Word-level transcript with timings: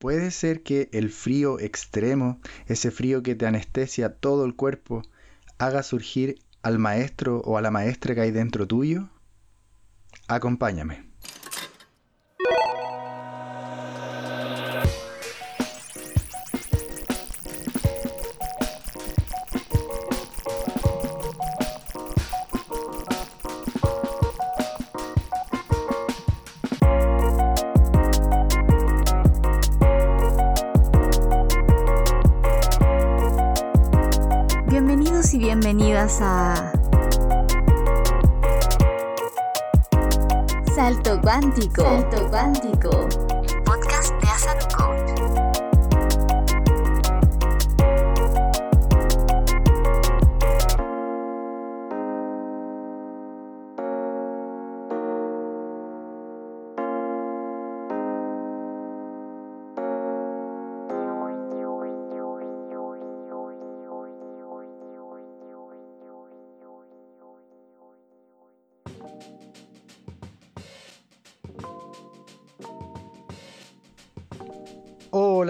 Puede 0.00 0.30
ser 0.30 0.62
que 0.62 0.88
el 0.92 1.10
frío 1.10 1.60
extremo, 1.60 2.40
ese 2.66 2.90
frío 2.90 3.22
que 3.22 3.34
te 3.34 3.44
anestesia 3.44 4.14
todo 4.14 4.46
el 4.46 4.56
cuerpo, 4.56 5.02
haga 5.58 5.82
surgir 5.82 6.38
al 6.62 6.78
maestro 6.78 7.40
o 7.40 7.58
a 7.58 7.60
la 7.60 7.70
maestra 7.70 8.14
que 8.14 8.22
hay 8.22 8.30
dentro 8.30 8.66
tuyo. 8.66 9.10
Acompáñame. 10.26 11.09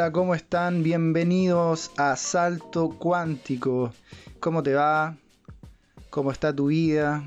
Hola, 0.01 0.13
¿cómo 0.13 0.35
están? 0.35 0.83
Bienvenidos 0.83 1.91
a 1.99 2.17
Salto 2.17 2.89
Cuántico. 2.89 3.93
¿Cómo 4.41 4.63
te 4.63 4.73
va? 4.73 5.19
¿Cómo 6.09 6.33
está 6.33 6.57
tu 6.57 6.69
vida? 6.69 7.23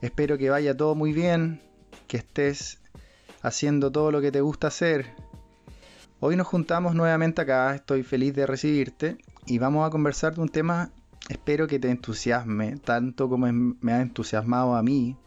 Espero 0.00 0.38
que 0.38 0.48
vaya 0.48 0.74
todo 0.74 0.94
muy 0.94 1.12
bien, 1.12 1.60
que 2.08 2.16
estés 2.16 2.80
haciendo 3.42 3.92
todo 3.92 4.10
lo 4.10 4.22
que 4.22 4.32
te 4.32 4.40
gusta 4.40 4.68
hacer. 4.68 5.14
Hoy 6.20 6.36
nos 6.36 6.46
juntamos 6.46 6.94
nuevamente 6.94 7.42
acá, 7.42 7.74
estoy 7.74 8.02
feliz 8.02 8.34
de 8.34 8.46
recibirte 8.46 9.18
y 9.44 9.58
vamos 9.58 9.86
a 9.86 9.90
conversar 9.90 10.34
de 10.34 10.40
un 10.40 10.48
tema, 10.48 10.90
espero 11.28 11.66
que 11.66 11.78
te 11.78 11.90
entusiasme, 11.90 12.78
tanto 12.78 13.28
como 13.28 13.52
me 13.52 13.92
ha 13.92 14.00
entusiasmado 14.00 14.74
a 14.74 14.82
mí 14.82 15.18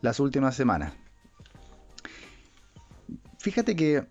las 0.00 0.18
últimas 0.18 0.56
semanas. 0.56 0.92
Fíjate 3.38 3.76
que 3.76 4.08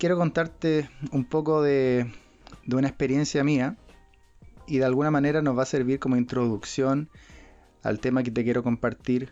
quiero 0.00 0.16
contarte 0.16 0.88
un 1.12 1.26
poco 1.26 1.62
de, 1.62 2.10
una 2.72 2.88
experiencia 2.88 3.44
mía 3.44 3.76
y 4.66 4.78
de 4.78 4.86
alguna 4.86 5.10
manera 5.10 5.42
nos 5.42 5.56
va 5.58 5.64
a 5.64 5.66
servir 5.66 6.00
como 6.00 6.16
introducción 6.16 7.10
al 7.82 8.00
tema 8.00 8.22
que 8.22 8.30
te 8.30 8.42
quiero 8.42 8.62
compartir 8.62 9.30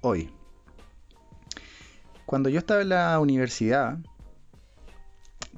hoy. 0.00 0.32
Cuando 2.24 2.48
yo 2.48 2.58
estaba 2.58 2.80
en 2.80 2.88
la 2.88 3.20
universidad, 3.20 3.98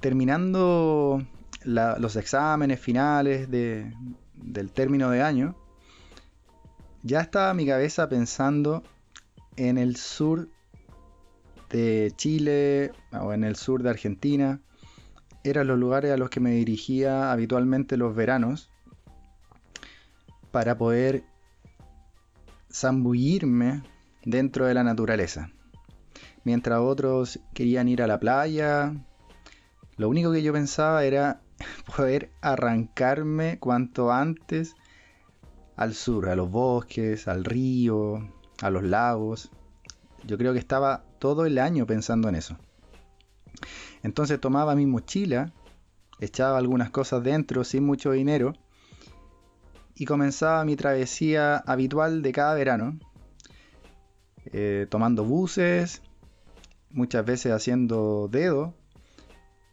terminando 0.01 1.25
los 1.65 2.17
exámenes 2.17 2.81
finales 2.81 3.49
del 3.51 4.73
término 4.73 5.11
de 5.11 5.23
año, 5.23 5.55
ya 7.05 7.21
estaba 7.21 7.55
mi 7.55 7.67
cabeza 7.67 8.09
pensando 8.09 8.83
en 9.57 9.79
el 9.79 9.95
sur 9.95 10.49
de 11.71 12.13
Chile 12.17 12.93
o 13.13 13.33
en 13.33 13.45
el 13.45 13.57
sur 13.57 13.83
de 13.83 13.91
Argentina. 13.91 14.61
Eran 15.43 15.67
los 15.67 15.79
lugares 15.79 16.13
a 16.13 16.17
los 16.17 16.29
que 16.29 16.41
me 16.41 16.51
dirigía 16.51 17.33
habitualmente 17.33 17.97
los 17.97 18.15
veranos 18.15 18.71
para 20.51 20.77
poder 20.77 21.25
zambullirme 22.71 23.83
dentro 24.25 24.67
de 24.67 24.75
la 24.75 24.85
naturaleza. 24.85 25.51
Mientras 26.45 26.81
otros 26.81 27.41
querían 27.55 27.89
ir 27.89 28.03
a 28.03 28.07
la 28.07 28.19
playa, 28.19 28.95
lo 29.97 30.09
único 30.09 30.33
que 30.33 30.43
yo 30.43 30.53
pensaba 30.53 31.05
era 31.05 31.43
poder 31.97 32.31
arrancarme 32.41 33.59
cuanto 33.59 34.13
antes 34.13 34.75
al 35.77 35.95
sur, 35.95 36.29
a 36.29 36.37
los 36.37 36.51
bosques, 36.51 37.29
al 37.29 37.45
río, 37.45 38.29
a 38.61 38.71
los 38.71 38.83
lagos. 38.83 39.51
Yo 40.27 40.39
creo 40.39 40.53
que 40.53 40.59
estaba 40.59 41.05
todo 41.19 41.47
el 41.47 41.59
año 41.59 41.87
pensando 41.87 42.29
en 42.29 42.35
eso. 42.35 42.57
Entonces 44.03 44.41
tomaba 44.41 44.75
mi 44.75 44.87
mochila, 44.87 45.53
echaba 46.21 46.59
algunas 46.59 46.91
cosas 46.91 47.23
dentro 47.23 47.65
sin 47.65 47.85
mucho 47.85 48.13
dinero 48.13 48.55
y 49.95 50.07
comenzaba 50.07 50.65
mi 50.65 50.77
travesía 50.77 51.57
habitual 51.59 52.23
de 52.23 52.33
cada 52.33 52.55
verano, 52.55 52.99
eh, 54.47 54.87
tomando 54.89 55.25
buses, 55.25 56.01
muchas 56.91 57.25
veces 57.25 57.53
haciendo 57.53 58.29
dedo, 58.31 58.75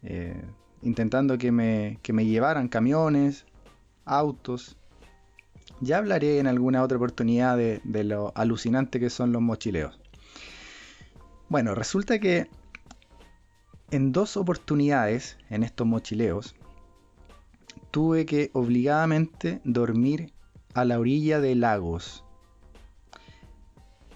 eh, 0.03 0.43
intentando 0.81 1.37
que 1.37 1.51
me, 1.51 1.99
que 2.01 2.13
me 2.13 2.25
llevaran 2.25 2.67
camiones, 2.67 3.45
autos. 4.05 4.77
Ya 5.79 5.97
hablaré 5.97 6.39
en 6.39 6.47
alguna 6.47 6.83
otra 6.83 6.97
oportunidad 6.97 7.55
de, 7.55 7.81
de 7.83 8.03
lo 8.03 8.31
alucinante 8.35 8.99
que 8.99 9.09
son 9.09 9.31
los 9.31 9.41
mochileos. 9.41 9.99
Bueno, 11.49 11.75
resulta 11.75 12.19
que 12.19 12.49
en 13.91 14.11
dos 14.11 14.35
oportunidades 14.35 15.37
en 15.49 15.63
estos 15.63 15.87
mochileos 15.87 16.55
tuve 17.91 18.25
que 18.25 18.51
obligadamente 18.53 19.61
dormir 19.63 20.33
a 20.73 20.83
la 20.83 20.99
orilla 20.99 21.39
de 21.39 21.55
lagos. 21.55 22.25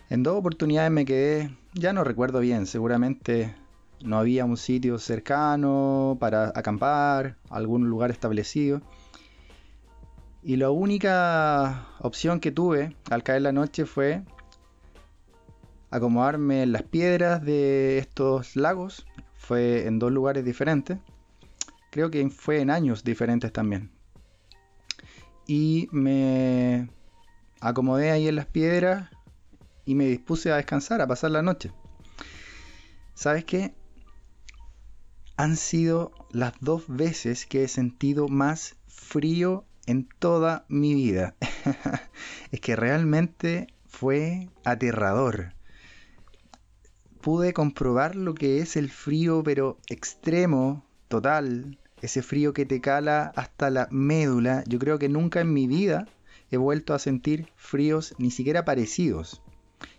En 0.10 0.24
dos 0.24 0.36
oportunidades 0.36 0.92
me 0.92 1.06
quedé, 1.06 1.56
ya 1.74 1.94
no 1.94 2.04
recuerdo 2.04 2.42
bien, 2.42 2.68
seguramente 2.68 3.56
no 4.04 4.18
había 4.18 4.44
un 4.44 4.58
sitio 4.58 5.00
cercano 5.00 6.18
para 6.20 6.52
acampar, 6.54 7.38
algún 7.50 7.90
lugar 7.90 8.12
establecido. 8.12 8.82
Y 10.44 10.58
la 10.58 10.70
única 10.70 11.88
opción 12.00 12.42
que 12.42 12.52
tuve 12.52 12.94
al 13.10 13.24
caer 13.24 13.44
la 13.44 13.54
noche 13.54 13.86
fue 13.86 14.24
acomodarme 15.92 16.64
en 16.64 16.72
las 16.72 16.84
piedras 16.84 17.44
de 17.44 18.00
estos 18.00 18.56
lagos. 18.56 19.06
Fue 19.36 19.86
en 19.86 20.00
dos 20.00 20.12
lugares 20.12 20.44
diferentes. 20.44 20.98
Creo 21.92 22.10
que 22.10 22.28
fue 22.30 22.62
en 22.62 22.70
años 22.70 23.04
diferentes 23.04 23.52
también. 23.52 23.92
Y 25.46 25.90
me 25.92 26.90
acomodé 27.60 28.12
ahí 28.12 28.28
en 28.28 28.38
las 28.38 28.46
piedras 28.46 29.10
y 29.86 29.96
me 29.96 30.06
dispuse 30.06 30.52
a 30.52 30.56
descansar, 30.56 31.02
a 31.02 31.08
pasar 31.08 31.32
la 31.32 31.42
noche. 31.42 31.72
¿Sabes 33.14 33.44
qué? 33.44 33.76
Han 35.36 35.58
sido 35.58 36.12
las 36.32 36.54
dos 36.62 36.86
veces 36.88 37.46
que 37.46 37.64
he 37.64 37.68
sentido 37.68 38.30
más 38.30 38.78
frío 38.88 39.66
en 39.88 40.08
toda 40.08 40.66
mi 40.70 40.94
vida. 40.94 41.36
es 42.52 42.62
que 42.62 42.76
realmente 42.76 43.68
fue 43.88 44.50
aterrador 44.64 45.54
pude 47.22 47.54
comprobar 47.54 48.16
lo 48.16 48.34
que 48.34 48.60
es 48.60 48.76
el 48.76 48.90
frío, 48.90 49.44
pero 49.44 49.78
extremo, 49.88 50.84
total, 51.08 51.78
ese 52.02 52.22
frío 52.22 52.54
que 52.54 52.66
te 52.66 52.82
cala 52.82 53.32
hasta 53.36 53.70
la 53.70 53.88
médula. 53.92 54.64
Yo 54.68 54.80
creo 54.80 55.00
que 55.00 55.10
nunca 55.10 55.42
en 55.42 55.54
mi 55.54 55.68
vida 55.68 56.08
he 56.50 56.58
vuelto 56.58 56.94
a 56.94 57.00
sentir 57.00 57.48
fríos 57.56 58.14
ni 58.18 58.32
siquiera 58.32 58.66
parecidos. 58.66 59.42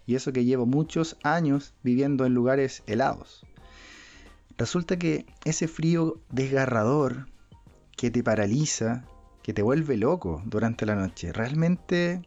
Y 0.07 0.17
eso 0.17 0.33
que 0.33 0.45
llevo 0.45 0.67
muchos 0.67 1.17
años 1.23 1.75
viviendo 1.83 2.27
en 2.27 2.35
lugares 2.35 2.83
helados. 2.87 3.47
Resulta 4.59 4.99
que 4.99 5.27
ese 5.45 5.69
frío 5.69 6.21
desgarrador 6.31 7.27
que 7.97 8.11
te 8.11 8.23
paraliza, 8.23 9.05
que 9.43 9.53
te 9.53 9.63
vuelve 9.63 9.97
loco 9.97 10.43
durante 10.45 10.87
la 10.87 10.95
noche, 10.97 11.33
realmente, 11.33 12.23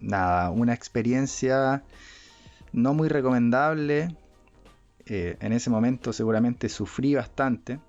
nada, 0.00 0.50
una 0.50 0.72
experiencia 0.72 1.82
no 2.72 2.94
muy 2.94 3.08
recomendable. 3.08 4.16
Eh, 5.06 5.36
en 5.40 5.52
ese 5.52 5.70
momento 5.70 6.12
seguramente 6.12 6.68
sufrí 6.68 7.14
bastante. 7.14 7.80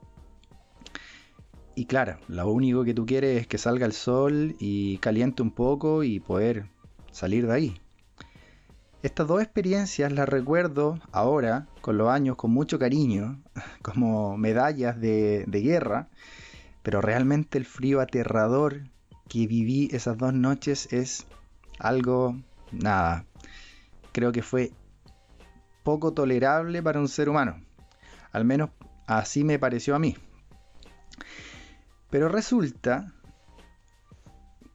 Y 1.75 1.85
claro, 1.85 2.17
lo 2.27 2.51
único 2.51 2.83
que 2.83 2.93
tú 2.93 3.05
quieres 3.05 3.41
es 3.41 3.47
que 3.47 3.57
salga 3.57 3.85
el 3.85 3.93
sol 3.93 4.55
y 4.59 4.97
caliente 4.97 5.41
un 5.41 5.51
poco 5.51 6.03
y 6.03 6.19
poder 6.19 6.65
salir 7.11 7.47
de 7.47 7.53
ahí. 7.53 7.81
Estas 9.01 9.27
dos 9.27 9.41
experiencias 9.41 10.11
las 10.11 10.27
recuerdo 10.27 10.99
ahora, 11.13 11.67
con 11.79 11.97
los 11.97 12.09
años, 12.09 12.35
con 12.35 12.51
mucho 12.51 12.77
cariño, 12.79 13.41
como 13.81 14.37
medallas 14.37 14.99
de, 14.99 15.45
de 15.47 15.61
guerra, 15.61 16.09
pero 16.83 16.99
realmente 17.01 17.57
el 17.57 17.65
frío 17.65 18.01
aterrador 18.01 18.83
que 19.29 19.47
viví 19.47 19.87
esas 19.93 20.17
dos 20.17 20.33
noches 20.33 20.91
es 20.91 21.27
algo, 21.77 22.35
nada, 22.73 23.25
creo 24.19 24.33
que 24.33 24.41
fue 24.41 24.73
poco 25.83 26.11
tolerable 26.13 26.83
para 26.83 26.99
un 26.99 27.07
ser 27.07 27.29
humano. 27.29 27.63
Al 28.33 28.43
menos 28.43 28.71
así 29.07 29.45
me 29.45 29.57
pareció 29.57 29.95
a 29.95 29.99
mí. 29.99 30.17
Pero 32.09 32.27
resulta 32.27 33.13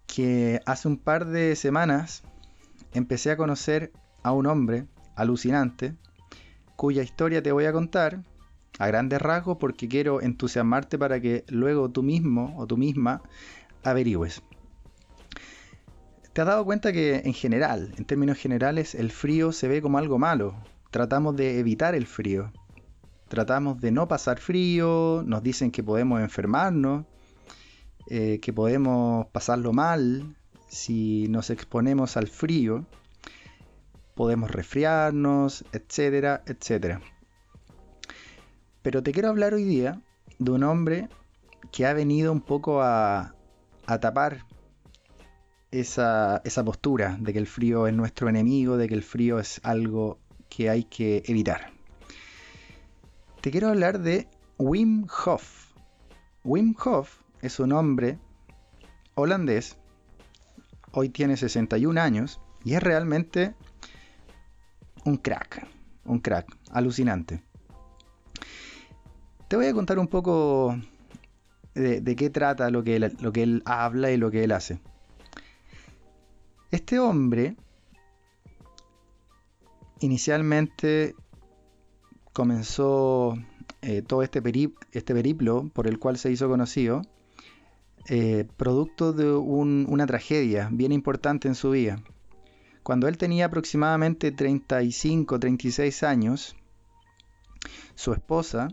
que 0.06 0.62
hace 0.64 0.88
un 0.88 0.96
par 0.96 1.26
de 1.26 1.56
semanas 1.56 2.22
empecé 2.94 3.32
a 3.32 3.36
conocer 3.36 3.92
a 4.22 4.32
un 4.32 4.46
hombre 4.46 4.86
alucinante 5.14 5.94
cuya 6.74 7.02
historia 7.02 7.42
te 7.42 7.52
voy 7.52 7.66
a 7.66 7.72
contar 7.72 8.22
a 8.78 8.86
grandes 8.86 9.20
rasgos 9.20 9.58
porque 9.58 9.88
quiero 9.88 10.22
entusiasmarte 10.22 10.98
para 10.98 11.20
que 11.20 11.44
luego 11.48 11.90
tú 11.90 12.02
mismo 12.02 12.54
o 12.56 12.66
tú 12.66 12.78
misma 12.78 13.20
averigües. 13.82 14.42
¿Te 16.34 16.40
has 16.40 16.48
dado 16.48 16.64
cuenta 16.64 16.92
que 16.92 17.22
en 17.24 17.32
general, 17.32 17.94
en 17.96 18.04
términos 18.04 18.38
generales, 18.38 18.96
el 18.96 19.12
frío 19.12 19.52
se 19.52 19.68
ve 19.68 19.80
como 19.80 19.98
algo 19.98 20.18
malo? 20.18 20.56
Tratamos 20.90 21.36
de 21.36 21.60
evitar 21.60 21.94
el 21.94 22.08
frío. 22.08 22.52
Tratamos 23.28 23.80
de 23.80 23.92
no 23.92 24.08
pasar 24.08 24.40
frío, 24.40 25.22
nos 25.24 25.44
dicen 25.44 25.70
que 25.70 25.84
podemos 25.84 26.20
enfermarnos, 26.20 27.06
eh, 28.10 28.40
que 28.42 28.52
podemos 28.52 29.26
pasarlo 29.28 29.72
mal 29.72 30.36
si 30.66 31.28
nos 31.28 31.50
exponemos 31.50 32.16
al 32.16 32.26
frío, 32.26 32.84
podemos 34.16 34.50
resfriarnos, 34.50 35.64
etcétera, 35.72 36.42
etcétera. 36.46 37.00
Pero 38.82 39.04
te 39.04 39.12
quiero 39.12 39.28
hablar 39.28 39.54
hoy 39.54 39.62
día 39.62 40.02
de 40.40 40.50
un 40.50 40.64
hombre 40.64 41.08
que 41.70 41.86
ha 41.86 41.92
venido 41.92 42.32
un 42.32 42.40
poco 42.40 42.82
a, 42.82 43.36
tapar 44.00 44.44
esa, 45.80 46.40
esa, 46.44 46.64
postura 46.64 47.16
de 47.20 47.32
que 47.32 47.38
el 47.38 47.46
frío 47.46 47.86
es 47.86 47.94
nuestro 47.94 48.28
enemigo, 48.28 48.76
de 48.76 48.88
que 48.88 48.94
el 48.94 49.02
frío 49.02 49.38
es 49.38 49.60
algo 49.64 50.18
que 50.48 50.70
hay 50.70 50.84
que 50.84 51.22
evitar. 51.26 51.72
Te 53.40 53.50
quiero 53.50 53.68
hablar 53.68 54.00
de 54.00 54.28
Wim 54.58 55.06
Hof. 55.26 55.72
Wim 56.44 56.74
Hof 56.84 57.22
es 57.42 57.58
un 57.58 57.72
hombre 57.72 58.18
holandés, 59.14 59.76
hoy 60.92 61.08
tiene 61.08 61.36
61 61.36 62.00
años 62.00 62.40
y 62.64 62.74
es 62.74 62.82
realmente 62.82 63.54
un 65.04 65.16
crack, 65.16 65.66
un 66.04 66.20
crack, 66.20 66.46
alucinante. 66.70 67.42
Te 69.48 69.56
voy 69.56 69.66
a 69.66 69.72
contar 69.72 69.98
un 69.98 70.08
poco 70.08 70.78
de, 71.74 72.16
qué 72.16 72.30
trata 72.30 72.70
lo 72.70 72.82
que, 72.82 72.98
lo 72.98 73.32
que 73.32 73.42
él 73.42 73.62
habla 73.66 74.10
y 74.10 74.16
lo 74.16 74.30
que 74.30 74.44
él 74.44 74.52
hace. 74.52 74.80
Este 76.74 76.98
hombre 76.98 77.54
inicialmente 80.00 81.14
comenzó 82.32 83.36
eh, 83.80 84.02
todo 84.02 84.24
este, 84.24 84.42
este, 84.90 85.14
periplo 85.14 85.70
por 85.72 85.86
el 85.86 86.00
cual 86.00 86.18
se 86.18 86.32
hizo 86.32 86.48
conocido, 86.48 87.02
eh, 88.08 88.48
producto 88.56 89.12
de 89.12 89.30
una 89.30 90.04
tragedia 90.08 90.68
bien 90.72 90.90
importante 90.90 91.46
en 91.46 91.54
su 91.54 91.70
vida. 91.70 92.02
Cuando 92.82 93.06
él 93.06 93.18
tenía 93.18 93.44
aproximadamente 93.44 94.32
35, 94.32 95.38
36 95.38 96.02
años, 96.02 96.56
su 97.94 98.12
esposa 98.14 98.66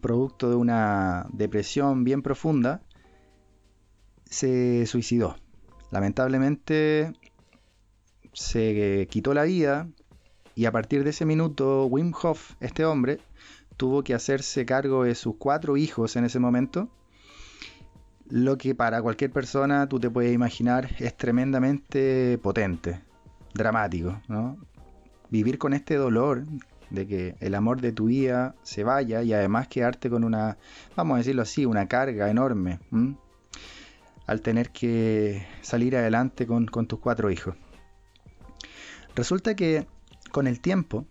producto 0.00 0.50
de 0.50 0.56
una 0.56 1.28
depresión 1.32 2.02
bien 2.02 2.22
profunda, 2.22 2.82
se 4.24 4.84
suicidó. 4.86 5.36
Lamentablemente 5.90 7.12
se 8.32 9.06
quitó 9.10 9.34
la 9.34 9.44
vida 9.44 9.88
y 10.54 10.66
a 10.66 10.72
partir 10.72 11.04
de 11.04 11.10
ese 11.10 11.24
minuto 11.24 11.86
Wim 11.86 12.12
Hof, 12.22 12.52
este 12.60 12.84
hombre, 12.84 13.20
tuvo 13.76 14.02
que 14.02 14.14
hacerse 14.14 14.64
cargo 14.64 15.04
de 15.04 15.14
sus 15.14 15.36
cuatro 15.36 15.76
hijos 15.76 16.16
en 16.16 16.24
ese 16.24 16.38
momento, 16.38 16.88
lo 18.28 18.56
que 18.56 18.74
para 18.74 19.02
cualquier 19.02 19.30
persona 19.30 19.88
tú 19.88 20.00
te 20.00 20.10
puedes 20.10 20.32
imaginar 20.32 20.90
es 20.98 21.16
tremendamente 21.16 22.38
potente, 22.42 23.02
dramático, 23.52 24.20
Vivir 25.30 25.58
con 25.58 25.72
este 25.72 25.96
dolor 25.96 26.44
de 26.90 27.06
que 27.06 27.34
el 27.40 27.54
amor 27.56 27.80
de 27.80 27.92
tu 27.92 28.06
vida 28.06 28.54
se 28.62 28.84
vaya 28.84 29.22
y 29.22 29.32
además 29.32 29.66
quedarte 29.66 30.08
con 30.08 30.22
una, 30.22 30.58
vamos 30.94 31.16
a 31.16 31.18
decirlo 31.18 31.42
así, 31.42 31.66
una 31.66 31.88
carga 31.88 32.30
enorme 32.30 32.78
al 34.26 34.40
tener 34.40 34.70
que 34.70 35.46
salir 35.62 35.96
adelante 35.96 36.46
con, 36.46 36.66
tus 36.66 36.98
cuatro 36.98 37.30
hijos. 37.30 37.56
Resulta 39.14 39.54
que 39.54 39.86
con 40.30 40.46
el 40.46 40.60
tiempo, 40.60 41.06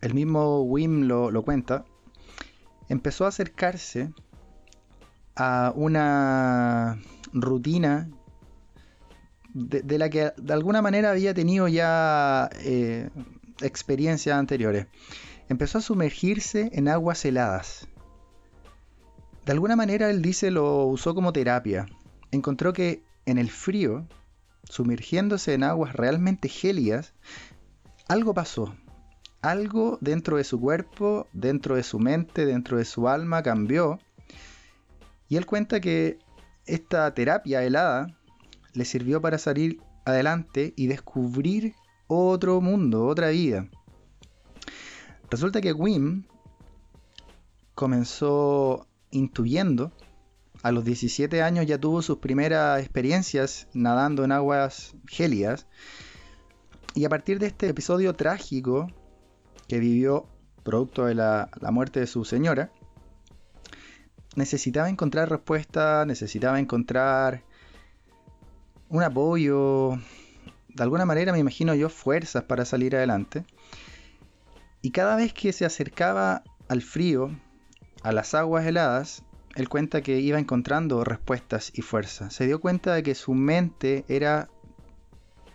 el 0.00 0.14
mismo 0.14 0.62
Wim 0.62 1.02
lo, 1.02 1.30
lo 1.30 1.42
cuenta, 1.42 1.84
empezó 2.88 3.24
a 3.24 3.28
acercarse 3.28 4.12
a 5.36 5.72
una 5.74 6.98
rutina 7.32 8.08
de, 9.54 9.98
la 9.98 10.10
que 10.10 10.32
de 10.36 10.52
alguna 10.52 10.82
manera 10.82 11.10
había 11.10 11.34
tenido 11.34 11.68
ya 11.68 12.48
eh, 12.60 13.10
experiencias 13.60 14.38
anteriores. 14.38 14.86
Empezó 15.48 15.78
a 15.78 15.80
sumergirse 15.80 16.70
en 16.72 16.88
aguas 16.88 17.24
heladas. 17.24 17.88
De 19.48 19.52
alguna 19.52 19.76
manera 19.76 20.10
él 20.10 20.20
dice 20.20 20.50
lo 20.50 20.84
usó 20.84 21.14
como 21.14 21.32
terapia. 21.32 21.86
Encontró 22.32 22.74
que 22.74 23.02
en 23.24 23.38
el 23.38 23.50
frío, 23.50 24.06
sumergiéndose 24.64 25.54
en 25.54 25.62
aguas 25.62 25.94
realmente 25.94 26.50
gélidas, 26.50 27.14
algo 28.08 28.34
pasó. 28.34 28.74
Algo 29.40 29.96
dentro 30.02 30.36
de 30.36 30.44
su 30.44 30.60
cuerpo, 30.60 31.28
dentro 31.32 31.76
de 31.76 31.82
su 31.82 31.98
mente, 31.98 32.44
dentro 32.44 32.76
de 32.76 32.84
su 32.84 33.08
alma 33.08 33.42
cambió. 33.42 33.98
Y 35.30 35.36
él 35.36 35.46
cuenta 35.46 35.80
que 35.80 36.18
esta 36.66 37.14
terapia 37.14 37.64
helada 37.64 38.18
le 38.74 38.84
sirvió 38.84 39.22
para 39.22 39.38
salir 39.38 39.80
adelante 40.04 40.74
y 40.76 40.88
descubrir 40.88 41.74
otro 42.06 42.60
mundo, 42.60 43.06
otra 43.06 43.30
vida. 43.30 43.66
Resulta 45.30 45.62
que 45.62 45.72
Wim 45.72 46.24
comenzó 47.74 48.87
intuyendo, 49.10 49.92
a 50.62 50.72
los 50.72 50.84
17 50.84 51.42
años 51.42 51.66
ya 51.66 51.78
tuvo 51.78 52.02
sus 52.02 52.18
primeras 52.18 52.80
experiencias 52.80 53.68
nadando 53.72 54.24
en 54.24 54.32
aguas 54.32 54.96
gélidas, 55.06 55.66
y 56.94 57.04
a 57.04 57.08
partir 57.08 57.38
de 57.38 57.46
este 57.46 57.68
episodio 57.68 58.14
trágico 58.14 58.90
que 59.68 59.78
vivió 59.78 60.26
producto 60.64 61.06
de 61.06 61.14
la, 61.14 61.50
la 61.60 61.70
muerte 61.70 62.00
de 62.00 62.06
su 62.06 62.24
señora, 62.24 62.72
necesitaba 64.34 64.88
encontrar 64.88 65.30
respuesta, 65.30 66.04
necesitaba 66.06 66.58
encontrar 66.58 67.44
un 68.88 69.02
apoyo, 69.02 69.98
de 70.68 70.82
alguna 70.82 71.04
manera 71.04 71.32
me 71.32 71.38
imagino 71.38 71.74
yo 71.74 71.88
fuerzas 71.88 72.44
para 72.44 72.64
salir 72.64 72.96
adelante. 72.96 73.44
Y 74.80 74.92
cada 74.92 75.16
vez 75.16 75.32
que 75.32 75.52
se 75.52 75.64
acercaba 75.64 76.42
al 76.68 76.82
frío, 76.82 77.30
a 78.02 78.12
las 78.12 78.34
aguas 78.34 78.66
heladas, 78.66 79.22
él 79.54 79.68
cuenta 79.68 80.02
que 80.02 80.20
iba 80.20 80.38
encontrando 80.38 81.04
respuestas 81.04 81.70
y 81.74 81.82
fuerzas. 81.82 82.34
Se 82.34 82.46
dio 82.46 82.60
cuenta 82.60 82.94
de 82.94 83.02
que 83.02 83.14
su 83.14 83.34
mente 83.34 84.04
era 84.08 84.48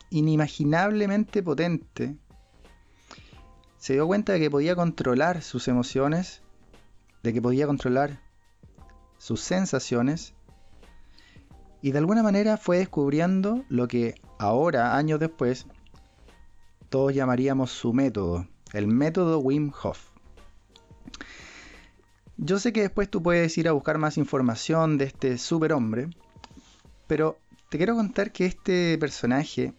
inimaginablemente 0.09 1.41
potente. 1.41 2.15
Se 3.77 3.93
dio 3.93 4.07
cuenta 4.07 4.33
de 4.33 4.39
que 4.39 4.51
podía 4.51 4.75
controlar 4.75 5.41
sus 5.41 5.67
emociones, 5.67 6.41
de 7.23 7.33
que 7.33 7.41
podía 7.41 7.67
controlar 7.67 8.19
sus 9.17 9.41
sensaciones 9.41 10.33
y 11.83 11.91
de 11.91 11.97
alguna 11.97 12.23
manera 12.23 12.55
fue 12.55 12.77
descubriendo 12.77 13.65
lo 13.67 13.89
que 13.89 14.15
ahora, 14.39 14.95
años 14.95 15.19
después, 15.19 15.67
todos 16.87 17.13
llamaríamos 17.13 17.71
su 17.71 17.91
método, 17.91 18.47
el 18.71 18.87
método 18.87 19.39
Wim 19.39 19.73
Hof. 19.83 19.99
Yo 22.37 22.57
sé 22.57 22.73
que 22.73 22.81
después 22.81 23.09
tú 23.09 23.21
puedes 23.21 23.57
ir 23.57 23.67
a 23.67 23.73
buscar 23.73 23.99
más 23.99 24.17
información 24.17 24.97
de 24.97 25.05
este 25.05 25.37
superhombre, 25.37 26.09
pero 27.05 27.37
te 27.69 27.77
quiero 27.77 27.95
contar 27.95 28.31
que 28.31 28.45
este 28.45 28.97
personaje, 28.97 29.75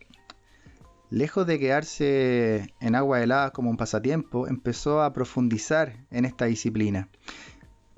lejos 1.10 1.46
de 1.46 1.58
quedarse 1.58 2.72
en 2.80 2.94
agua 2.94 3.22
helada 3.22 3.50
como 3.50 3.70
un 3.70 3.76
pasatiempo, 3.76 4.46
empezó 4.46 5.02
a 5.02 5.12
profundizar 5.12 6.06
en 6.10 6.24
esta 6.24 6.44
disciplina 6.44 7.08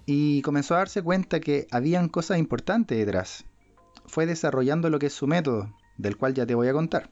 y 0.07 0.41
comenzó 0.41 0.75
a 0.75 0.79
darse 0.79 1.03
cuenta 1.03 1.41
que 1.41 1.67
habían 1.71 2.09
cosas 2.09 2.39
importantes 2.39 2.97
detrás, 2.97 3.45
fue 4.07 4.25
desarrollando 4.25 4.89
lo 4.89 4.99
que 4.99 5.07
es 5.07 5.13
su 5.13 5.27
método, 5.27 5.75
del 5.99 6.17
cual 6.17 6.33
ya 6.33 6.47
te 6.47 6.55
voy 6.55 6.69
a 6.69 6.73
contar. 6.73 7.11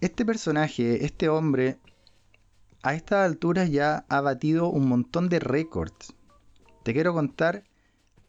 Este 0.00 0.24
personaje, 0.24 1.04
este 1.04 1.28
hombre, 1.28 1.78
a 2.82 2.94
estas 2.94 3.26
alturas 3.26 3.70
ya 3.70 4.04
ha 4.08 4.20
batido 4.20 4.68
un 4.68 4.88
montón 4.88 5.28
de 5.28 5.38
récords. 5.38 6.14
Te 6.82 6.92
quiero 6.92 7.12
contar 7.12 7.64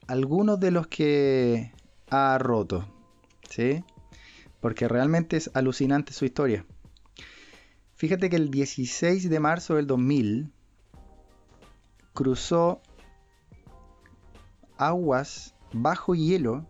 algunos 0.08 0.60
de 0.60 0.72
los 0.72 0.88
que 0.88 1.72
ha 2.10 2.38
roto, 2.38 2.86
¿sí? 3.50 3.84
Porque 4.60 4.88
realmente 4.88 5.38
es 5.38 5.50
alucinante 5.54 6.14
su 6.14 6.26
historia. 6.26 6.66
Fíjate 7.96 8.30
que 8.30 8.36
el 8.36 8.52
16 8.52 9.30
de 9.30 9.40
marzo 9.40 9.76
del 9.76 9.88
2000 9.88 10.52
cruzó 12.14 12.82
aguas 14.78 15.54
bajo 15.72 16.16
hielo, 16.16 16.66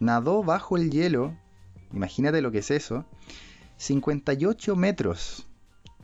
nadó 0.00 0.42
bajo 0.42 0.76
el 0.76 0.90
hielo, 0.90 1.36
imagínate 1.92 2.40
lo 2.40 2.50
que 2.50 2.58
es 2.58 2.70
eso, 2.70 3.04
58 3.76 4.74
metros, 4.74 5.49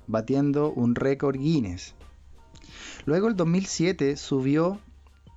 batiendo 0.06 0.72
un 0.72 0.94
récord 0.94 1.36
Guinness. 1.36 1.94
Luego 3.04 3.28
el 3.28 3.36
2007 3.36 4.16
subió 4.16 4.80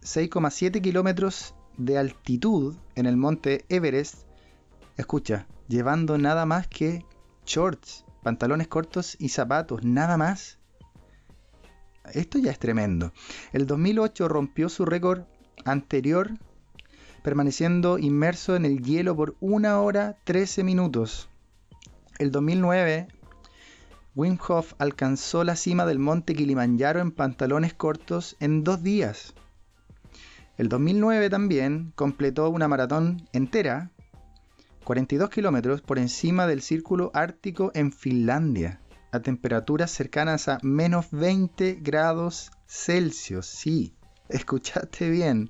6,7 0.02 0.82
kilómetros 0.82 1.54
de 1.78 1.98
altitud 1.98 2.76
en 2.96 3.06
el 3.06 3.18
monte 3.18 3.66
Everest, 3.70 4.24
escucha, 4.98 5.48
llevando 5.68 6.18
nada 6.18 6.46
más 6.46 6.68
que 6.68 7.06
shorts, 7.46 8.06
pantalones 8.24 8.68
cortos 8.68 9.16
y 9.20 9.30
zapatos, 9.30 9.84
nada 9.84 10.18
más. 10.18 10.58
Esto 12.14 12.40
ya 12.40 12.52
es 12.52 12.60
tremendo. 12.60 13.14
El 13.54 13.68
2008 13.68 14.28
rompió 14.28 14.68
su 14.70 14.86
récord 14.86 15.24
anterior 15.66 16.32
permaneciendo 17.22 17.98
inmerso 17.98 18.56
en 18.56 18.66
el 18.66 18.82
hielo 18.82 19.16
por 19.16 19.36
una 19.40 19.80
hora 19.82 20.18
13 20.24 20.64
minutos. 20.64 21.30
El 22.18 22.32
2009, 22.32 23.08
Wim 24.20 24.38
Hof 24.50 24.74
alcanzó 24.80 25.46
la 25.46 25.56
cima 25.56 25.86
del 25.86 25.98
monte 25.98 26.36
Kilimanjaro 26.36 27.00
en 27.00 27.14
pantalones 27.14 27.74
cortos 27.74 28.36
en 28.42 28.66
dos 28.66 28.84
días. 28.84 29.34
El 30.58 30.68
2009 30.68 31.30
también 31.30 31.94
completó 31.96 32.50
una 32.50 32.68
maratón 32.68 33.30
entera, 33.32 33.92
42 34.84 35.30
kilómetros 35.30 35.80
por 35.80 36.00
encima 36.00 36.48
del 36.48 36.62
círculo 36.62 37.12
ártico 37.14 37.72
en 37.74 37.94
Finlandia, 37.94 38.82
a 39.14 39.22
temperaturas 39.22 39.90
cercanas 39.90 40.50
a 40.50 40.58
menos 40.64 41.12
20 41.12 41.76
grados 41.76 42.52
Celsius. 42.68 43.46
Sí, 43.46 43.96
escuchaste 44.28 45.10
bien. 45.10 45.50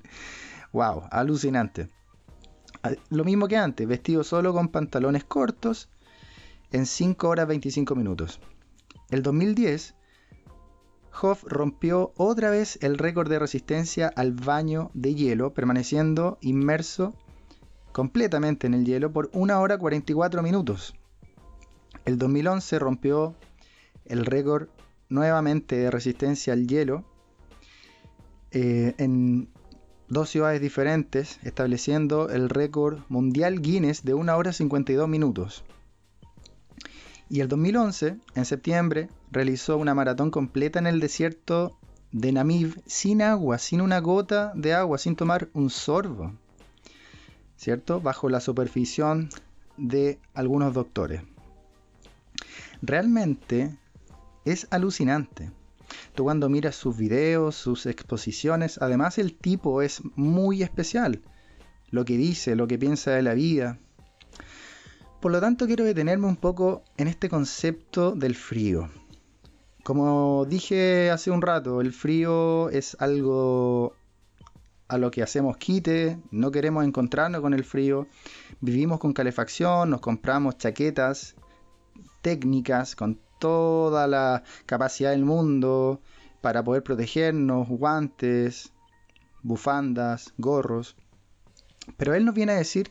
Wow, 0.72 1.08
alucinante. 1.10 1.88
Lo 3.08 3.24
mismo 3.24 3.48
que 3.48 3.56
antes, 3.56 3.88
vestido 3.88 4.22
solo 4.22 4.52
con 4.52 4.68
pantalones 4.68 5.24
cortos 5.24 5.88
en 6.70 6.86
5 6.86 7.28
horas 7.28 7.48
25 7.48 7.96
minutos. 7.96 8.38
El 9.10 9.22
2010, 9.22 9.94
Hoff 11.20 11.44
rompió 11.44 12.12
otra 12.16 12.50
vez 12.50 12.78
el 12.82 12.96
récord 12.96 13.28
de 13.28 13.38
resistencia 13.38 14.08
al 14.14 14.32
baño 14.32 14.90
de 14.94 15.14
hielo, 15.14 15.52
permaneciendo 15.52 16.38
inmerso 16.40 17.14
completamente 17.92 18.66
en 18.66 18.74
el 18.74 18.84
hielo 18.84 19.12
por 19.12 19.30
1 19.32 19.60
hora 19.60 19.78
44 19.78 20.42
minutos. 20.42 20.94
El 22.04 22.18
2011 22.18 22.78
rompió 22.78 23.34
el 24.04 24.24
récord 24.24 24.68
nuevamente 25.08 25.76
de 25.76 25.90
resistencia 25.90 26.52
al 26.52 26.66
hielo 26.66 27.04
eh, 28.52 28.94
en 28.98 29.48
dos 30.08 30.30
ciudades 30.30 30.60
diferentes, 30.60 31.38
estableciendo 31.42 32.28
el 32.28 32.48
récord 32.48 33.00
mundial 33.08 33.60
Guinness 33.60 34.04
de 34.04 34.14
1 34.14 34.36
hora 34.36 34.52
52 34.52 35.08
minutos. 35.08 35.64
Y 37.30 37.40
el 37.40 37.48
2011, 37.48 38.16
en 38.34 38.44
septiembre, 38.44 39.08
realizó 39.30 39.76
una 39.76 39.94
maratón 39.94 40.32
completa 40.32 40.80
en 40.80 40.88
el 40.88 40.98
desierto 40.98 41.78
de 42.10 42.32
Namib 42.32 42.82
sin 42.86 43.22
agua, 43.22 43.58
sin 43.58 43.80
una 43.80 44.00
gota 44.00 44.50
de 44.56 44.74
agua, 44.74 44.98
sin 44.98 45.14
tomar 45.14 45.48
un 45.52 45.70
sorbo, 45.70 46.32
¿cierto? 47.56 48.00
Bajo 48.00 48.28
la 48.28 48.40
supervisión 48.40 49.30
de 49.76 50.18
algunos 50.34 50.74
doctores. 50.74 51.22
Realmente 52.82 53.78
es 54.44 54.66
alucinante. 54.70 55.52
Tú 56.16 56.24
cuando 56.24 56.48
miras 56.48 56.74
sus 56.74 56.96
videos, 56.96 57.54
sus 57.54 57.86
exposiciones, 57.86 58.78
además 58.82 59.18
el 59.18 59.34
tipo 59.34 59.82
es 59.82 60.02
muy 60.16 60.64
especial. 60.64 61.22
Lo 61.92 62.04
que 62.04 62.16
dice, 62.16 62.56
lo 62.56 62.66
que 62.66 62.76
piensa 62.76 63.12
de 63.12 63.22
la 63.22 63.34
vida. 63.34 63.78
Por 65.20 65.32
lo 65.32 65.40
tanto, 65.40 65.66
quiero 65.66 65.84
detenerme 65.84 66.26
un 66.26 66.36
poco 66.36 66.82
en 66.96 67.06
este 67.06 67.28
concepto 67.28 68.12
del 68.12 68.34
frío. 68.34 68.88
Como 69.82 70.46
dije 70.46 71.10
hace 71.10 71.30
un 71.30 71.42
rato, 71.42 71.82
el 71.82 71.92
frío 71.92 72.70
es 72.70 72.96
algo 73.00 73.94
a 74.88 74.96
lo 74.96 75.10
que 75.10 75.22
hacemos 75.22 75.58
quite, 75.58 76.18
no 76.30 76.50
queremos 76.50 76.84
encontrarnos 76.84 77.42
con 77.42 77.52
el 77.52 77.64
frío, 77.64 78.06
vivimos 78.60 78.98
con 78.98 79.12
calefacción, 79.12 79.90
nos 79.90 80.00
compramos 80.00 80.56
chaquetas 80.56 81.36
técnicas 82.22 82.96
con 82.96 83.20
toda 83.38 84.06
la 84.06 84.42
capacidad 84.64 85.10
del 85.10 85.24
mundo 85.26 86.00
para 86.40 86.64
poder 86.64 86.82
protegernos, 86.82 87.68
guantes, 87.68 88.72
bufandas, 89.42 90.32
gorros. 90.38 90.96
Pero 91.98 92.14
él 92.14 92.24
nos 92.24 92.34
viene 92.34 92.52
a 92.52 92.56
decir, 92.56 92.90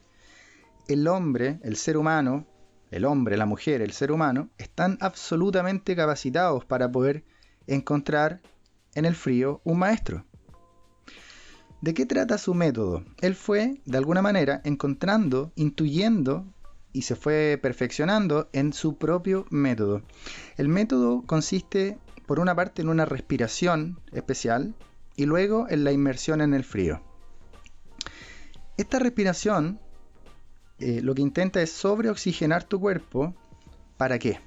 el 0.90 1.08
hombre, 1.08 1.60
el 1.64 1.76
ser 1.76 1.98
humano, 1.98 2.48
el 2.90 3.06
hombre, 3.06 3.38
la 3.38 3.46
mujer, 3.46 3.82
el 3.82 3.92
ser 3.92 4.12
humano, 4.12 4.50
están 4.58 4.98
absolutamente 5.02 5.96
capacitados 5.96 6.66
para 6.66 6.92
poder 6.92 7.24
encontrar 7.68 8.42
en 8.96 9.06
el 9.06 9.16
frío 9.16 9.62
un 9.64 9.78
maestro. 9.78 10.26
¿De 11.82 11.94
qué 11.94 12.08
trata 12.08 12.40
su 12.40 12.56
método? 12.56 13.06
Él 13.22 13.36
fue, 13.36 13.80
de 13.86 13.98
alguna 14.00 14.24
manera, 14.24 14.62
encontrando, 14.66 15.54
intuyendo 15.56 16.52
y 16.92 17.04
se 17.04 17.16
fue 17.16 17.60
perfeccionando 17.62 18.50
en 18.52 18.74
su 18.74 18.98
propio 18.98 19.46
método. 19.52 20.02
El 20.58 20.70
método 20.70 21.22
consiste, 21.22 22.00
por 22.26 22.40
una 22.40 22.56
parte, 22.56 22.82
en 22.82 22.90
una 22.90 23.06
respiración 23.06 24.00
especial 24.12 24.74
y 25.16 25.28
luego 25.28 25.68
en 25.70 25.84
la 25.84 25.92
inmersión 25.92 26.42
en 26.42 26.56
el 26.56 26.64
frío. 26.64 27.02
Esta 28.76 28.98
respiración 28.98 29.80
eh, 30.80 31.02
lo 31.02 31.16
que 31.16 31.22
intenta 31.22 31.62
es 31.62 31.72
sobreoxigenar 31.72 32.64
tu 32.64 32.80
cuerpo. 32.80 33.36
¿Para 33.98 34.18
qué? 34.20 34.40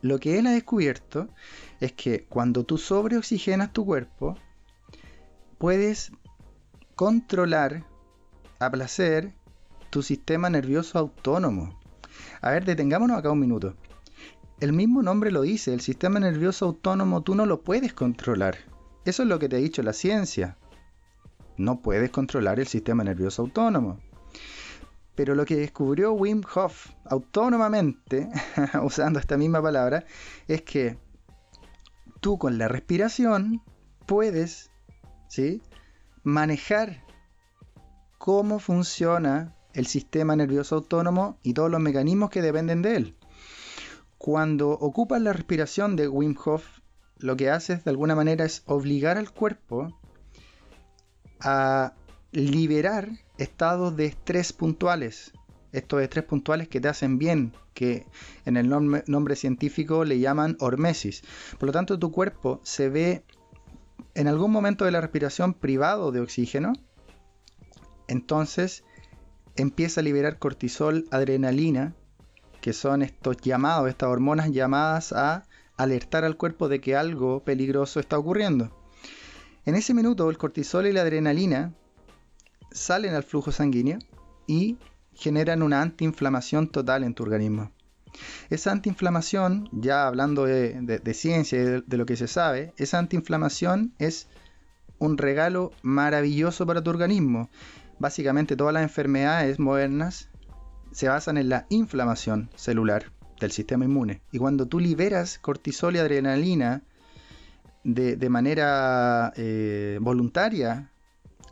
Lo 0.00 0.20
que 0.20 0.38
él 0.38 0.46
ha 0.46 0.52
descubierto 0.52 1.28
es 1.80 1.92
que 1.92 2.24
cuando 2.24 2.64
tú 2.64 2.78
sobreoxigenas 2.78 3.72
tu 3.72 3.84
cuerpo, 3.84 4.36
puedes 5.58 6.12
controlar 6.94 7.84
a 8.58 8.70
placer 8.70 9.32
tu 9.90 10.02
sistema 10.02 10.50
nervioso 10.50 10.98
autónomo. 10.98 11.80
A 12.40 12.50
ver, 12.50 12.64
detengámonos 12.64 13.18
acá 13.18 13.30
un 13.30 13.40
minuto. 13.40 13.74
El 14.60 14.72
mismo 14.72 15.02
nombre 15.02 15.30
lo 15.30 15.42
dice, 15.42 15.74
el 15.74 15.80
sistema 15.80 16.20
nervioso 16.20 16.66
autónomo 16.66 17.22
tú 17.22 17.34
no 17.34 17.46
lo 17.46 17.62
puedes 17.62 17.92
controlar. 17.92 18.56
Eso 19.04 19.22
es 19.22 19.28
lo 19.28 19.38
que 19.38 19.48
te 19.48 19.56
ha 19.56 19.58
dicho 19.58 19.82
la 19.82 19.92
ciencia. 19.92 20.58
No 21.56 21.80
puedes 21.82 22.10
controlar 22.10 22.60
el 22.60 22.66
sistema 22.66 23.04
nervioso 23.04 23.42
autónomo. 23.42 23.98
Pero 25.14 25.34
lo 25.34 25.44
que 25.44 25.56
descubrió 25.56 26.12
Wim 26.12 26.42
Hof 26.54 26.90
autónomamente, 27.04 28.28
usando 28.82 29.18
esta 29.18 29.36
misma 29.36 29.62
palabra, 29.62 30.04
es 30.48 30.62
que 30.62 30.98
tú 32.20 32.38
con 32.38 32.58
la 32.58 32.68
respiración 32.68 33.62
puedes 34.06 34.70
¿sí? 35.28 35.62
manejar 36.22 37.04
cómo 38.18 38.58
funciona 38.58 39.54
el 39.74 39.86
sistema 39.86 40.34
nervioso 40.36 40.76
autónomo 40.76 41.38
y 41.42 41.52
todos 41.52 41.70
los 41.70 41.80
mecanismos 41.80 42.30
que 42.30 42.42
dependen 42.42 42.82
de 42.82 42.96
él. 42.96 43.16
Cuando 44.18 44.70
ocupas 44.70 45.20
la 45.20 45.32
respiración 45.32 45.96
de 45.96 46.08
Wim 46.08 46.36
Hof, 46.44 46.64
lo 47.18 47.36
que 47.36 47.50
haces 47.50 47.84
de 47.84 47.90
alguna 47.90 48.14
manera 48.14 48.44
es 48.44 48.62
obligar 48.66 49.18
al 49.18 49.30
cuerpo 49.32 50.00
a 51.40 51.92
liberar 52.32 53.10
estados 53.38 53.96
de 53.96 54.06
estrés 54.06 54.52
puntuales. 54.52 55.32
Estos 55.72 56.02
estrés 56.02 56.24
puntuales 56.24 56.68
que 56.68 56.80
te 56.80 56.88
hacen 56.88 57.18
bien, 57.18 57.52
que 57.74 58.06
en 58.44 58.56
el 58.56 58.68
nombre, 58.68 59.36
científico 59.36 60.04
le 60.04 60.20
llaman 60.20 60.56
hormesis. 60.60 61.22
Por 61.58 61.66
lo 61.66 61.72
tanto, 61.72 61.98
tu 61.98 62.12
cuerpo 62.12 62.60
se 62.62 62.88
ve 62.88 63.24
en 64.14 64.28
algún 64.28 64.52
momento 64.52 64.84
de 64.84 64.92
la 64.92 65.00
respiración 65.00 65.52
privado 65.52 66.12
de 66.12 66.20
oxígeno. 66.20 66.72
Entonces, 68.06 68.84
empieza 69.56 70.00
a 70.00 70.04
liberar 70.04 70.38
cortisol, 70.38 71.06
adrenalina, 71.10 71.94
que 72.60 72.72
son 72.72 73.02
estos 73.02 73.38
llamados, 73.38 73.88
estas 73.88 74.08
hormonas 74.08 74.52
llamadas 74.52 75.12
a 75.12 75.44
alertar 75.76 76.24
al 76.24 76.36
cuerpo 76.36 76.68
de 76.68 76.80
que 76.80 76.94
algo 76.94 77.42
peligroso 77.42 77.98
está 77.98 78.16
ocurriendo. 78.16 78.70
En 79.66 79.74
ese 79.74 79.92
minuto 79.92 80.30
el 80.30 80.38
cortisol 80.38 80.86
y 80.86 80.92
la 80.92 81.02
adrenalina 81.02 81.74
salen 82.74 83.14
al 83.14 83.22
flujo 83.22 83.52
sanguíneo 83.52 83.98
y 84.46 84.76
generan 85.14 85.62
una 85.62 85.80
antiinflamación 85.80 86.68
total 86.68 87.04
en 87.04 87.14
tu 87.14 87.22
organismo. 87.22 87.70
Esa 88.50 88.72
antiinflamación, 88.72 89.68
ya 89.72 90.06
hablando 90.06 90.44
de, 90.44 91.14
ciencia 91.14 91.58
y 91.58 91.82
de, 91.86 91.96
lo 91.96 92.04
que 92.04 92.16
se 92.16 92.28
sabe, 92.28 92.74
esa 92.76 92.98
antiinflamación 92.98 93.94
es 93.98 94.28
un 94.98 95.18
regalo 95.18 95.72
maravilloso 95.82 96.66
para 96.66 96.82
tu 96.82 96.90
organismo. 96.90 97.48
Básicamente 97.98 98.56
todas 98.56 98.74
las 98.74 98.82
enfermedades 98.82 99.58
modernas 99.58 100.28
se 100.92 101.08
basan 101.08 101.38
en 101.38 101.48
la 101.48 101.66
inflamación 101.70 102.50
celular 102.54 103.12
del 103.40 103.50
sistema 103.50 103.84
inmune. 103.84 104.20
Y 104.30 104.38
cuando 104.38 104.66
tú 104.66 104.78
liberas 104.78 105.38
cortisol 105.38 105.96
y 105.96 105.98
adrenalina 105.98 106.82
de, 107.82 108.28
manera 108.28 109.32
eh, 109.36 109.98
voluntaria, 110.00 110.90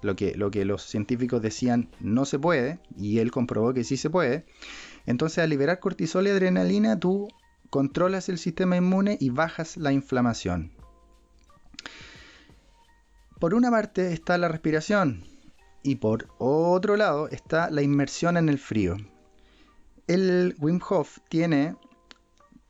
lo 0.02 0.16
que, 0.16 0.34
lo 0.36 0.50
que 0.50 0.64
los 0.64 0.82
científicos 0.82 1.40
decían 1.40 1.88
no 2.00 2.24
se 2.24 2.38
puede, 2.38 2.80
y 2.96 3.18
él 3.18 3.30
comprobó 3.30 3.72
que 3.72 3.84
sí 3.84 3.96
se 3.96 4.10
puede, 4.10 4.44
entonces 5.06 5.38
al 5.38 5.50
liberar 5.50 5.80
cortisol 5.80 6.26
y 6.26 6.30
adrenalina 6.30 6.98
tú 6.98 7.28
controlas 7.70 8.28
el 8.28 8.38
sistema 8.38 8.76
inmune 8.76 9.16
y 9.18 9.30
bajas 9.30 9.76
la 9.76 9.92
inflamación. 9.92 10.72
Por 13.40 13.54
una 13.54 13.70
parte 13.70 14.12
está 14.12 14.38
la 14.38 14.48
respiración 14.48 15.24
y 15.82 15.96
por 15.96 16.28
otro 16.38 16.96
lado 16.96 17.28
está 17.28 17.70
la 17.70 17.82
inmersión 17.82 18.36
en 18.36 18.48
el 18.48 18.58
frío. 18.58 18.96
El 20.06 20.54
Wim 20.58 20.80
Hof 20.88 21.18
tiene 21.28 21.76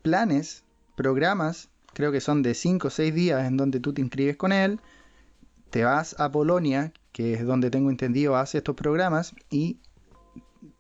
planes, 0.03 0.65
programas, 0.97 1.69
creo 1.93 2.13
que 2.13 2.21
son 2.21 2.43
de 2.43 2.55
5 2.55 2.89
o 2.89 2.91
6 2.91 3.15
días 3.15 3.47
en 3.47 3.57
donde 3.57 3.81
tú 3.81 3.93
te 3.93 4.01
inscribes 4.01 4.37
con 4.37 4.53
él, 4.53 4.81
te 5.71 5.85
vas 5.85 6.15
a 6.19 6.31
Polonia, 6.31 6.93
que 7.13 7.35
es 7.35 7.47
donde 7.47 7.71
tengo 7.71 7.91
entendido 7.91 8.37
hace 8.37 8.59
estos 8.59 8.75
programas, 8.75 9.35
y 9.51 9.79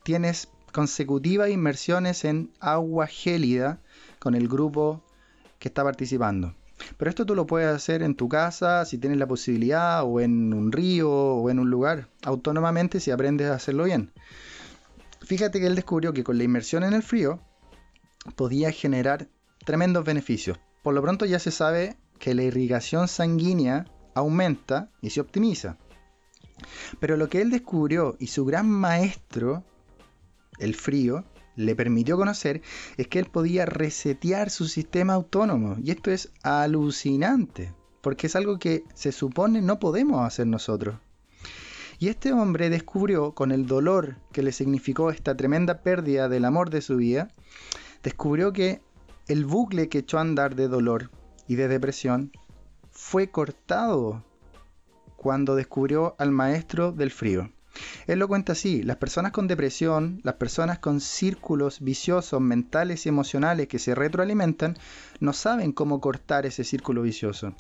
tienes 0.02 0.48
consecutivas 0.72 1.50
inmersiones 1.50 2.24
en 2.24 2.50
agua 2.60 3.06
gélida 3.06 3.80
con 4.18 4.34
el 4.34 4.48
grupo 4.48 5.02
que 5.58 5.68
está 5.68 5.84
participando. 5.84 6.54
Pero 6.96 7.08
esto 7.08 7.26
tú 7.26 7.34
lo 7.34 7.46
puedes 7.46 7.68
hacer 7.68 8.02
en 8.02 8.16
tu 8.16 8.28
casa, 8.28 8.84
si 8.84 8.98
tienes 8.98 9.18
la 9.18 9.26
posibilidad, 9.26 10.02
o 10.04 10.20
en 10.20 10.52
un 10.52 10.72
río, 10.72 11.10
o 11.10 11.50
en 11.50 11.58
un 11.58 11.70
lugar, 11.70 12.08
autónomamente 12.24 12.98
si 12.98 13.10
aprendes 13.10 13.50
a 13.50 13.54
hacerlo 13.54 13.84
bien. 13.84 14.10
Fíjate 15.20 15.60
que 15.60 15.66
él 15.66 15.76
descubrió 15.76 16.12
que 16.12 16.24
con 16.24 16.38
la 16.38 16.44
inmersión 16.44 16.82
en 16.82 16.94
el 16.94 17.02
frío 17.02 17.40
podía 18.34 18.72
generar 18.72 19.28
tremendos 19.64 20.04
beneficios. 20.04 20.58
Por 20.82 20.94
lo 20.94 21.02
pronto 21.02 21.26
ya 21.26 21.38
se 21.38 21.52
sabe 21.52 21.96
que 22.18 22.34
la 22.34 22.42
irrigación 22.42 23.06
sanguínea 23.06 23.86
aumenta 24.14 24.90
y 25.00 25.10
se 25.10 25.20
optimiza. 25.20 25.76
Pero 27.00 27.16
lo 27.16 27.28
que 27.28 27.40
él 27.40 27.50
descubrió 27.50 28.16
y 28.18 28.28
su 28.28 28.44
gran 28.44 28.68
maestro, 28.68 29.64
el 30.58 30.74
frío, 30.74 31.24
le 31.56 31.74
permitió 31.74 32.16
conocer 32.16 32.62
es 32.96 33.08
que 33.08 33.18
él 33.18 33.26
podía 33.26 33.66
resetear 33.66 34.50
su 34.50 34.66
sistema 34.66 35.14
autónomo. 35.14 35.76
Y 35.82 35.90
esto 35.90 36.10
es 36.10 36.30
alucinante, 36.42 37.74
porque 38.00 38.26
es 38.26 38.36
algo 38.36 38.58
que 38.58 38.84
se 38.94 39.12
supone 39.12 39.62
no 39.62 39.78
podemos 39.78 40.26
hacer 40.26 40.46
nosotros. 40.46 40.96
Y 41.98 42.08
este 42.08 42.32
hombre 42.32 42.68
descubrió, 42.68 43.32
con 43.32 43.52
el 43.52 43.66
dolor 43.66 44.16
que 44.32 44.42
le 44.42 44.50
significó 44.50 45.10
esta 45.10 45.36
tremenda 45.36 45.82
pérdida 45.82 46.28
del 46.28 46.44
amor 46.44 46.70
de 46.70 46.80
su 46.80 46.96
vida, 46.96 47.28
descubrió 48.02 48.52
que 48.52 48.80
el 49.28 49.44
bucle 49.44 49.88
que 49.88 49.98
echó 49.98 50.18
a 50.18 50.22
andar 50.22 50.56
de 50.56 50.66
dolor 50.66 51.10
y 51.46 51.54
de 51.54 51.68
depresión 51.68 52.32
fue 52.90 53.30
cortado 53.30 54.24
cuando 55.22 55.54
descubrió 55.54 56.14
al 56.18 56.32
maestro 56.32 56.92
del 56.92 57.10
frío. 57.10 57.50
Él 58.06 58.18
lo 58.18 58.28
cuenta 58.28 58.52
así, 58.52 58.82
las 58.82 58.96
personas 58.96 59.32
con 59.32 59.46
depresión, 59.46 60.20
las 60.24 60.34
personas 60.34 60.78
con 60.78 61.00
círculos 61.00 61.80
viciosos 61.80 62.40
mentales 62.40 63.06
y 63.06 63.08
emocionales 63.08 63.68
que 63.68 63.78
se 63.78 63.94
retroalimentan, 63.94 64.76
no 65.20 65.32
saben 65.32 65.72
cómo 65.72 66.00
cortar 66.00 66.44
ese 66.44 66.64
círculo 66.64 67.00
vicioso. 67.02 67.54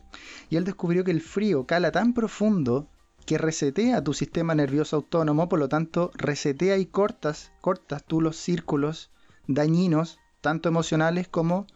Y 0.50 0.56
él 0.56 0.64
descubrió 0.64 1.04
que 1.04 1.12
el 1.12 1.22
frío 1.22 1.64
cala 1.66 1.92
tan 1.92 2.12
profundo 2.12 2.88
que 3.24 3.38
resetea 3.38 4.02
tu 4.02 4.12
sistema 4.12 4.54
nervioso 4.54 4.96
autónomo, 4.96 5.48
por 5.48 5.60
lo 5.60 5.68
tanto 5.68 6.10
resetea 6.14 6.76
y 6.76 6.86
cortas, 6.86 7.52
cortas 7.60 8.04
tú 8.04 8.20
los 8.20 8.36
círculos 8.36 9.10
dañinos, 9.46 10.18
tanto 10.40 10.68
emocionales 10.68 11.28
como 11.28 11.66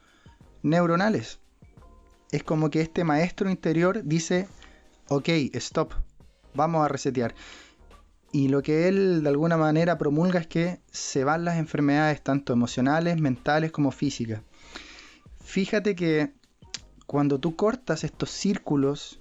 neuronales. 0.63 1.39
Es 2.33 2.43
como 2.43 2.71
que 2.71 2.81
este 2.81 3.05
maestro 3.05 3.49
interior 3.49 4.03
dice, 4.05 4.49
ok, 5.09 5.29
stop, 5.55 5.93
vamos 6.55 6.85
a 6.85 6.89
resetear. 6.89 7.35
Y 8.33 8.49
lo 8.49 8.63
que 8.63 8.89
él 8.89 9.23
de 9.23 9.29
alguna 9.29 9.57
manera 9.57 9.99
promulga 9.99 10.41
es 10.41 10.47
que 10.47 10.81
se 10.91 11.25
van 11.25 11.45
las 11.45 11.57
enfermedades 11.57 12.23
tanto 12.23 12.53
emocionales, 12.53 13.21
mentales 13.21 13.73
como 13.73 13.91
físicas. 13.93 14.43
Fíjate 15.43 15.95
que 15.95 16.33
cuando 17.07 17.39
tú 17.39 17.57
cortas 17.57 18.05
estos 18.05 18.31
círculos 18.31 19.21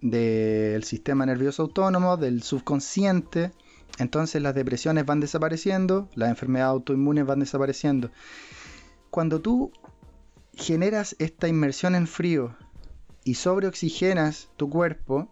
del 0.00 0.84
sistema 0.84 1.26
nervioso 1.26 1.62
autónomo, 1.62 2.16
del 2.16 2.42
subconsciente, 2.42 3.52
entonces 3.98 4.42
las 4.42 4.54
depresiones 4.54 5.06
van 5.06 5.20
desapareciendo, 5.20 6.08
las 6.14 6.28
enfermedades 6.28 6.72
autoinmunes 6.72 7.26
van 7.26 7.40
desapareciendo. 7.40 8.10
Cuando 9.10 9.40
tú 9.40 9.72
generas 10.54 11.16
esta 11.18 11.48
inmersión 11.48 11.94
en 11.94 12.06
frío 12.06 12.54
y 13.24 13.34
sobreoxigenas 13.34 14.50
tu 14.56 14.70
cuerpo, 14.70 15.28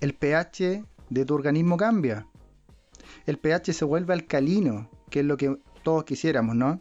el 0.00 0.14
pH 0.14 0.84
de 1.10 1.24
tu 1.24 1.34
organismo 1.34 1.76
cambia. 1.76 2.26
El 3.26 3.38
pH 3.38 3.72
se 3.72 3.84
vuelve 3.84 4.14
alcalino, 4.14 4.88
que 5.10 5.20
es 5.20 5.26
lo 5.26 5.36
que 5.36 5.58
todos 5.82 6.04
quisiéramos, 6.04 6.56
¿no? 6.56 6.80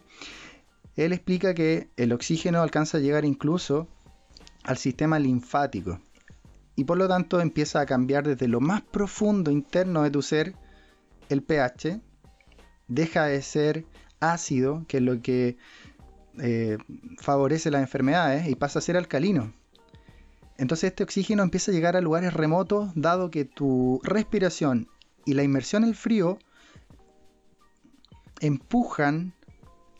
Él 0.96 1.14
explica 1.14 1.54
que 1.54 1.90
el 1.98 2.14
oxígeno 2.14 2.62
alcanza 2.62 2.98
a 2.98 3.02
llegar 3.02 3.26
incluso 3.26 3.88
al 4.64 4.78
sistema 4.78 5.20
linfático 5.20 6.00
y 6.76 6.84
por 6.84 6.98
lo 6.98 7.08
tanto 7.08 7.42
empieza 7.42 7.80
a 7.80 7.86
cambiar 7.86 8.28
desde 8.28 8.48
lo 8.48 8.60
más 8.60 8.82
profundo 8.82 9.52
interno 9.52 10.04
de 10.04 10.12
tu 10.12 10.22
ser 10.22 10.56
el 11.30 11.44
pH, 11.44 12.02
deja 12.88 13.26
de 13.26 13.42
ser 13.42 13.86
ácido, 14.20 14.86
que 14.88 14.98
es 14.98 15.04
lo 15.04 15.22
que 15.22 15.58
eh, 16.40 16.78
favorece 17.20 17.72
las 17.72 17.82
enfermedades, 17.82 18.48
y 18.48 18.56
pasa 18.56 18.80
a 18.80 18.82
ser 18.82 18.98
alcalino. 18.98 19.54
Entonces 20.62 20.92
este 20.92 21.04
oxígeno 21.04 21.42
empieza 21.42 21.72
a 21.72 21.74
llegar 21.74 21.98
a 21.98 22.02
lugares 22.02 22.34
remotos, 22.34 22.92
dado 22.94 23.32
que 23.32 23.46
tu 23.46 24.00
respiración 24.04 24.88
y 25.26 25.34
la 25.34 25.42
inmersión 25.42 25.82
en 25.82 25.90
el 25.90 25.96
frío 25.96 26.38
empujan 28.42 29.34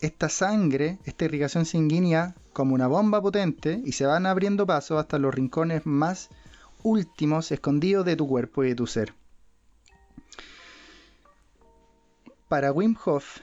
esta 0.00 0.28
sangre, 0.28 1.00
esta 1.04 1.24
irrigación 1.24 1.64
sanguínea, 1.64 2.36
como 2.52 2.76
una 2.76 2.86
bomba 2.86 3.20
potente 3.20 3.82
y 3.84 3.90
se 3.90 4.06
van 4.06 4.24
abriendo 4.24 4.64
pasos 4.64 5.00
hasta 5.00 5.18
los 5.18 5.34
rincones 5.34 5.84
más 5.84 6.28
últimos 6.84 7.50
escondidos 7.50 8.06
de 8.06 8.14
tu 8.14 8.28
cuerpo 8.28 8.62
y 8.62 8.68
de 8.68 8.74
tu 8.76 8.86
ser. 8.86 9.14
Para 12.46 12.70
Wim 12.70 12.94
Hof, 13.04 13.38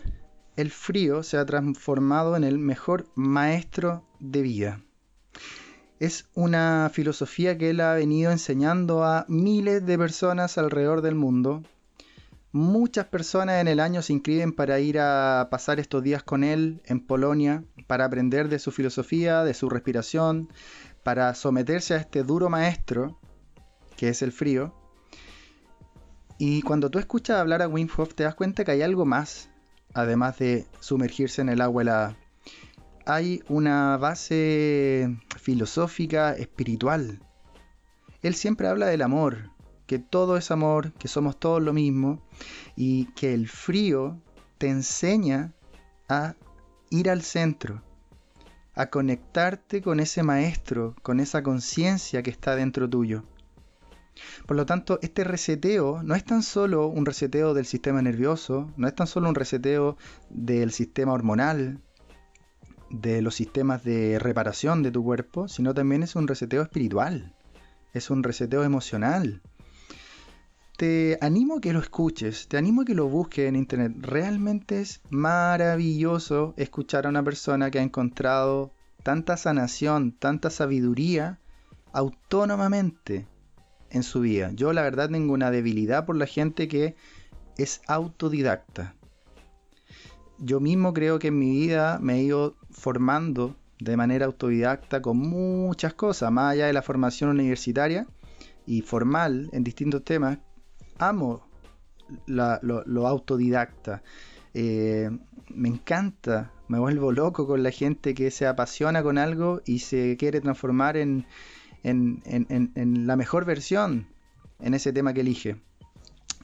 el 0.56 0.72
frío 0.72 1.24
se 1.24 1.36
ha 1.36 1.46
transformado 1.46 2.38
en 2.38 2.46
el 2.46 2.60
mejor 2.60 3.08
maestro 3.16 4.06
de 4.22 4.42
vida 4.42 4.82
es 6.00 6.28
una 6.34 6.90
filosofía 6.94 7.58
que 7.58 7.72
él 7.72 7.82
ha 7.82 7.94
venido 7.94 8.32
enseñando 8.32 9.04
a 9.04 9.26
miles 9.28 9.86
de 9.86 9.98
personas 9.98 10.58
alrededor 10.58 11.02
del 11.02 11.16
mundo. 11.16 11.62
Muchas 12.52 13.06
personas 13.06 13.62
en 13.62 13.68
el 13.68 13.80
año 13.80 14.02
se 14.02 14.14
inscriben 14.14 14.54
para 14.54 14.80
ir 14.80 14.98
a 15.00 15.50
pasar 15.52 15.80
estos 15.80 16.02
días 16.02 16.24
con 16.24 16.44
él 16.44 16.82
en 16.86 17.06
Polonia, 17.06 17.64
para 17.86 18.06
aprender 18.06 18.48
de 18.48 18.60
su 18.60 18.72
filosofía, 18.72 19.44
de 19.44 19.54
su 19.54 19.70
respiración, 19.70 20.50
para 21.04 21.36
someterse 21.36 21.94
a 21.94 21.98
este 21.98 22.24
duro 22.24 22.50
maestro, 22.50 23.20
que 23.98 24.10
es 24.10 24.22
el 24.22 24.32
frío. 24.32 24.74
Y 26.38 26.62
cuando 26.62 26.90
tú 26.90 26.98
escuchas 26.98 27.38
hablar 27.38 27.62
a 27.62 27.68
Wim 27.68 27.90
Hof 27.98 28.16
te 28.16 28.24
das 28.24 28.36
cuenta 28.36 28.64
que 28.64 28.72
hay 28.72 28.82
algo 28.82 29.06
más, 29.06 29.50
además 29.94 30.40
de 30.40 30.66
sumergirse 30.80 31.42
en 31.42 31.50
el 31.50 31.62
agua 31.62 31.82
helada 31.82 32.18
hay 33.10 33.42
una 33.50 33.98
base 33.98 35.18
filosófica, 35.40 36.34
espiritual. 36.34 37.22
Él 38.22 38.36
siempre 38.36 38.68
habla 38.68 38.88
del 38.88 39.02
amor, 39.02 39.52
que 39.88 39.98
todo 39.98 40.38
es 40.38 40.52
amor, 40.52 40.94
que 40.94 41.08
somos 41.08 41.40
todos 41.40 41.62
lo 41.62 41.74
mismo 41.74 42.22
y 42.76 43.06
que 43.14 43.34
el 43.34 43.48
frío 43.48 44.22
te 44.58 44.68
enseña 44.70 45.54
a 46.08 46.36
ir 46.90 47.10
al 47.10 47.22
centro, 47.22 47.82
a 48.76 48.90
conectarte 48.90 49.82
con 49.82 50.00
ese 50.00 50.22
maestro, 50.22 50.96
con 51.02 51.20
esa 51.20 51.44
conciencia 51.44 52.22
que 52.22 52.30
está 52.30 52.56
dentro 52.56 52.90
tuyo. 52.90 53.24
Por 54.46 54.58
lo 54.58 54.66
tanto, 54.66 55.00
este 55.02 55.24
reseteo 55.24 56.04
no 56.04 56.14
es 56.16 56.26
tan 56.26 56.44
solo 56.44 56.88
un 56.88 57.06
reseteo 57.06 57.54
del 57.54 57.66
sistema 57.66 58.02
nervioso, 58.02 58.72
no 58.76 58.88
es 58.88 58.96
tan 58.96 59.08
solo 59.08 59.30
un 59.30 59.36
reseteo 59.36 59.98
del 60.30 60.72
sistema 60.72 61.14
hormonal, 61.14 61.82
de 62.90 63.22
los 63.22 63.36
sistemas 63.36 63.84
de 63.84 64.20
reparación 64.20 64.84
de 64.84 64.92
tu 64.92 65.04
cuerpo, 65.04 65.48
sino 65.48 65.74
también 65.74 66.04
es 66.04 66.16
un 66.16 66.28
reseteo 66.28 66.62
espiritual, 66.62 67.34
es 67.94 68.10
un 68.10 68.24
reseteo 68.24 68.64
emocional. 68.64 69.42
te 70.78 71.18
animo 71.22 71.58
a 71.58 71.62
que 71.62 71.74
lo 71.74 71.80
escuches, 71.80 72.48
te 72.48 72.58
animo 72.58 72.82
a 72.84 72.86
que 72.86 72.96
lo 72.96 73.10
busques 73.10 73.50
en 73.50 73.58
internet. 73.58 73.94
Realmente 74.00 74.80
es 74.80 75.02
maravilloso 75.10 76.54
escuchar 76.56 77.06
a 77.06 77.10
una 77.10 77.22
persona 77.22 77.70
que 77.70 77.80
ha 77.80 77.84
encontrado 77.84 78.72
tanta 79.04 79.36
sanación, 79.36 80.14
tanta 80.14 80.50
sabiduría 80.50 81.40
autónomamente 81.92 83.28
en 83.90 84.04
su 84.04 84.22
vida. 84.22 84.52
Yo 84.54 84.72
la 84.74 84.84
verdad 84.84 85.10
tengo 85.10 85.34
una 85.34 85.52
debilidad 85.52 86.06
por 86.06 86.16
la 86.16 86.28
gente 86.28 86.68
que 86.68 86.96
es 87.58 87.82
autodidacta. 87.88 88.96
Yo 90.38 90.62
mismo 90.62 90.94
creo 90.94 91.20
que 91.20 91.28
en 91.28 91.40
mi 91.40 91.52
vida 91.52 92.00
me 92.02 92.16
he 92.16 92.24
ido 92.24 92.56
formando 92.72 93.56
de 93.80 93.96
manera 93.96 94.26
autodidacta 94.26 95.02
con 95.02 95.18
muchas 95.18 95.94
cosas, 95.94 96.32
más 96.32 96.54
allá 96.54 96.68
de 96.68 96.74
la 96.74 96.82
formación 96.82 97.30
universitaria 97.30 98.08
y 98.66 98.82
formal 98.82 99.50
en 99.54 99.64
distintos 99.64 100.04
temas. 100.04 100.40
Amo 100.98 101.48
lo, 102.26 103.08
autodidacta. 103.08 104.04
Eh, 104.54 105.10
me 105.50 105.70
encanta, 105.70 106.52
me 106.68 106.80
vuelvo 106.80 107.12
loco 107.12 107.48
con 107.48 107.64
la 107.64 107.72
gente 107.72 108.14
que 108.14 108.32
se 108.32 108.48
apasiona 108.48 109.02
con 109.02 109.18
algo 109.18 109.62
y 109.66 109.80
se 109.80 110.18
quiere 110.18 110.42
transformar 110.42 110.98
en, 110.98 111.26
en, 111.84 113.08
la 113.08 113.16
mejor 113.16 113.46
versión 113.46 114.08
en 114.60 114.74
ese 114.74 114.94
tema 114.94 115.14
que 115.14 115.22
elige. 115.22 115.58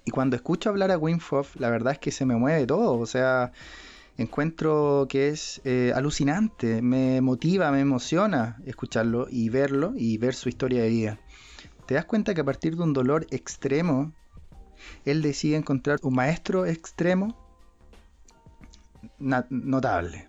Y 0.05 0.11
cuando 0.11 0.35
escucho 0.35 0.69
hablar 0.69 0.91
a 0.91 0.97
Wim 0.97 1.19
Hof, 1.31 1.55
la 1.57 1.69
verdad 1.69 1.93
es 1.93 1.99
que 1.99 2.11
se 2.11 2.25
me 2.25 2.35
mueve 2.35 2.65
todo. 2.67 2.99
O 2.99 3.05
sea, 3.05 3.51
encuentro 4.17 5.07
que 5.09 5.29
es 5.29 5.61
eh, 5.65 5.91
alucinante, 5.95 6.81
me 6.81 7.21
motiva, 7.21 7.71
me 7.71 7.81
emociona 7.81 8.57
escucharlo 8.65 9.27
y 9.29 9.49
verlo 9.49 9.93
y 9.95 10.17
ver 10.17 10.35
su 10.35 10.49
historia 10.49 10.83
de 10.83 10.89
vida. 10.89 11.19
Te 11.85 11.95
das 11.95 12.05
cuenta 12.05 12.33
que 12.33 12.41
a 12.41 12.45
partir 12.45 12.75
de 12.75 12.83
un 12.83 12.93
dolor 12.93 13.27
extremo, 13.29 14.13
él 15.05 15.21
decide 15.21 15.57
encontrar 15.57 15.99
un 16.03 16.15
maestro 16.15 16.65
extremo 16.65 17.35
notable. 19.19 20.27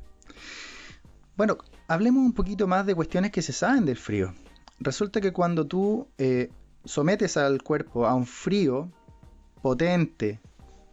Bueno, 1.37 1.59
hablemos 1.89 2.25
un 2.25 2.33
poquito 2.33 2.67
más 2.67 2.87
de 2.87 2.95
cuestiones 2.95 3.31
que 3.31 3.43
se 3.43 3.53
saben 3.53 3.85
del 3.85 3.97
frío 3.97 4.35
resulta 4.81 5.21
que 5.21 5.33
cuando 5.33 5.67
tú 5.67 6.09
eh, 6.19 6.51
sometes 6.85 7.37
al 7.37 7.63
cuerpo 7.63 8.07
a 8.07 8.15
un 8.15 8.27
frío 8.27 8.91
potente, 9.63 10.41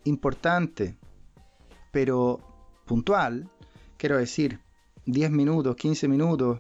importante, 0.06 0.98
pero 1.92 2.40
puntual, 2.86 3.50
quiero 3.98 4.18
decir, 4.18 4.60
10 5.06 5.32
minutos, 5.32 5.76
15 5.76 6.08
minutos, 6.08 6.60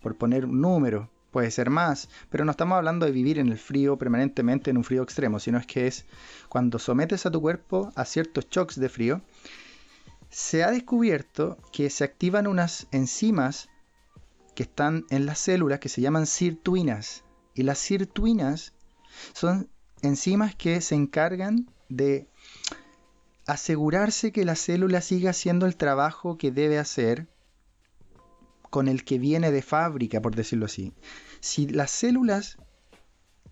por 0.00 0.16
poner 0.16 0.44
un 0.44 0.60
número, 0.60 1.10
puede 1.30 1.50
ser 1.50 1.70
más, 1.70 2.08
pero 2.30 2.44
no 2.44 2.50
estamos 2.50 2.76
hablando 2.76 3.06
de 3.06 3.12
vivir 3.12 3.38
en 3.38 3.48
el 3.48 3.58
frío 3.58 3.98
permanentemente 3.98 4.70
en 4.70 4.78
un 4.78 4.84
frío 4.84 5.02
extremo, 5.02 5.38
sino 5.38 5.58
es 5.58 5.66
que 5.66 5.86
es 5.86 6.06
cuando 6.48 6.78
sometes 6.78 7.26
a 7.26 7.30
tu 7.30 7.40
cuerpo 7.40 7.92
a 7.94 8.04
ciertos 8.04 8.48
shocks 8.48 8.80
de 8.80 8.88
frío, 8.88 9.20
se 10.30 10.64
ha 10.64 10.70
descubierto 10.70 11.58
que 11.72 11.90
se 11.90 12.04
activan 12.04 12.46
unas 12.46 12.86
enzimas 12.90 13.68
que 14.54 14.64
están 14.64 15.04
en 15.10 15.26
las 15.26 15.38
células 15.38 15.78
que 15.78 15.88
se 15.88 16.00
llaman 16.00 16.26
sirtuinas. 16.26 17.24
Y 17.54 17.62
las 17.62 17.78
sirtuinas 17.78 18.72
son 19.32 19.68
enzimas 20.02 20.54
que 20.54 20.80
se 20.80 20.94
encargan 20.94 21.70
de 21.88 22.28
asegurarse 23.46 24.32
que 24.32 24.44
la 24.44 24.56
célula 24.56 25.00
siga 25.00 25.30
haciendo 25.30 25.66
el 25.66 25.76
trabajo 25.76 26.36
que 26.38 26.50
debe 26.50 26.78
hacer 26.78 27.28
con 28.70 28.88
el 28.88 29.04
que 29.04 29.18
viene 29.18 29.50
de 29.50 29.62
fábrica, 29.62 30.20
por 30.20 30.34
decirlo 30.34 30.66
así. 30.66 30.92
Si 31.40 31.68
las 31.68 31.90
células 31.90 32.58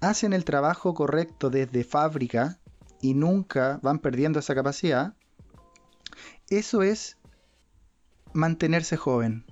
hacen 0.00 0.32
el 0.32 0.44
trabajo 0.44 0.94
correcto 0.94 1.50
desde 1.50 1.84
fábrica 1.84 2.58
y 3.00 3.14
nunca 3.14 3.78
van 3.82 4.00
perdiendo 4.00 4.40
esa 4.40 4.54
capacidad, 4.54 5.14
eso 6.48 6.82
es 6.82 7.16
mantenerse 8.32 8.96
joven 8.96 9.46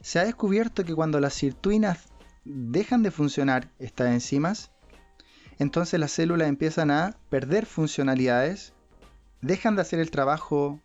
se 0.00 0.18
ha 0.18 0.24
descubierto 0.24 0.84
que 0.84 0.94
cuando 0.94 1.20
las 1.20 1.34
sirtuinas 1.34 2.06
dejan 2.44 3.02
de 3.02 3.10
funcionar 3.10 3.70
estas 3.78 4.08
enzimas, 4.08 4.70
entonces 5.58 6.00
las 6.00 6.12
células 6.12 6.48
empiezan 6.48 6.90
a 6.90 7.18
perder 7.28 7.66
funcionalidades, 7.66 8.72
dejan 9.42 9.76
de 9.76 9.82
hacer 9.82 10.00
el 10.00 10.10
trabajo 10.10 10.80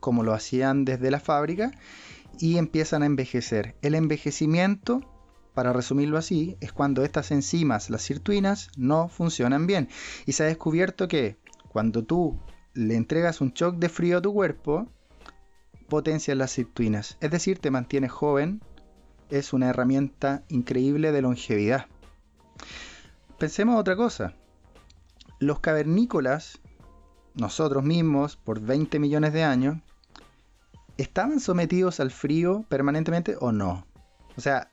como 0.00 0.22
lo 0.22 0.34
hacían 0.34 0.84
desde 0.84 1.10
la 1.10 1.20
fábrica 1.20 1.72
y 2.38 2.58
empiezan 2.58 3.02
a 3.02 3.06
envejecer. 3.06 3.76
El 3.82 3.94
envejecimiento, 3.94 5.00
para 5.54 5.72
resumirlo 5.72 6.18
así, 6.18 6.56
es 6.60 6.72
cuando 6.72 7.04
estas 7.04 7.30
enzimas, 7.30 7.90
las 7.90 8.02
sirtuinas, 8.02 8.70
no 8.76 9.08
funcionan 9.08 9.66
bien. 9.66 9.88
Y 10.26 10.32
se 10.32 10.44
ha 10.44 10.46
descubierto 10.46 11.08
que 11.08 11.36
cuando 11.68 12.04
tú 12.04 12.38
le 12.74 12.94
entregas 12.94 13.40
un 13.40 13.52
shock 13.52 13.76
de 13.76 13.88
frío 13.88 14.18
a 14.18 14.22
tu 14.22 14.32
cuerpo, 14.32 14.86
potencia 15.88 16.34
las 16.34 16.50
sirtuinas, 16.50 17.16
es 17.20 17.30
decir, 17.30 17.58
te 17.58 17.70
mantiene 17.70 18.08
joven, 18.08 18.60
es 19.30 19.52
una 19.52 19.68
herramienta 19.68 20.44
increíble 20.48 21.12
de 21.12 21.22
longevidad. 21.22 21.86
Pensemos 23.38 23.78
otra 23.78 23.96
cosa. 23.96 24.34
Los 25.38 25.60
cavernícolas, 25.60 26.60
nosotros 27.36 27.84
mismos, 27.84 28.36
por 28.36 28.60
20 28.60 28.98
millones 28.98 29.32
de 29.32 29.44
años, 29.44 29.76
¿estaban 30.96 31.38
sometidos 31.38 32.00
al 32.00 32.10
frío 32.10 32.64
permanentemente 32.68 33.36
o 33.38 33.52
no? 33.52 33.86
O 34.36 34.40
sea, 34.40 34.70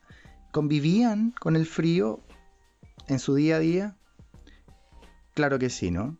¿convivían 0.51 1.31
con 1.31 1.55
el 1.55 1.65
frío 1.65 2.21
en 3.07 3.19
su 3.19 3.35
día 3.35 3.57
a 3.57 3.59
día? 3.59 3.97
Claro 5.33 5.59
que 5.59 5.69
sí, 5.69 5.91
¿no? 5.91 6.17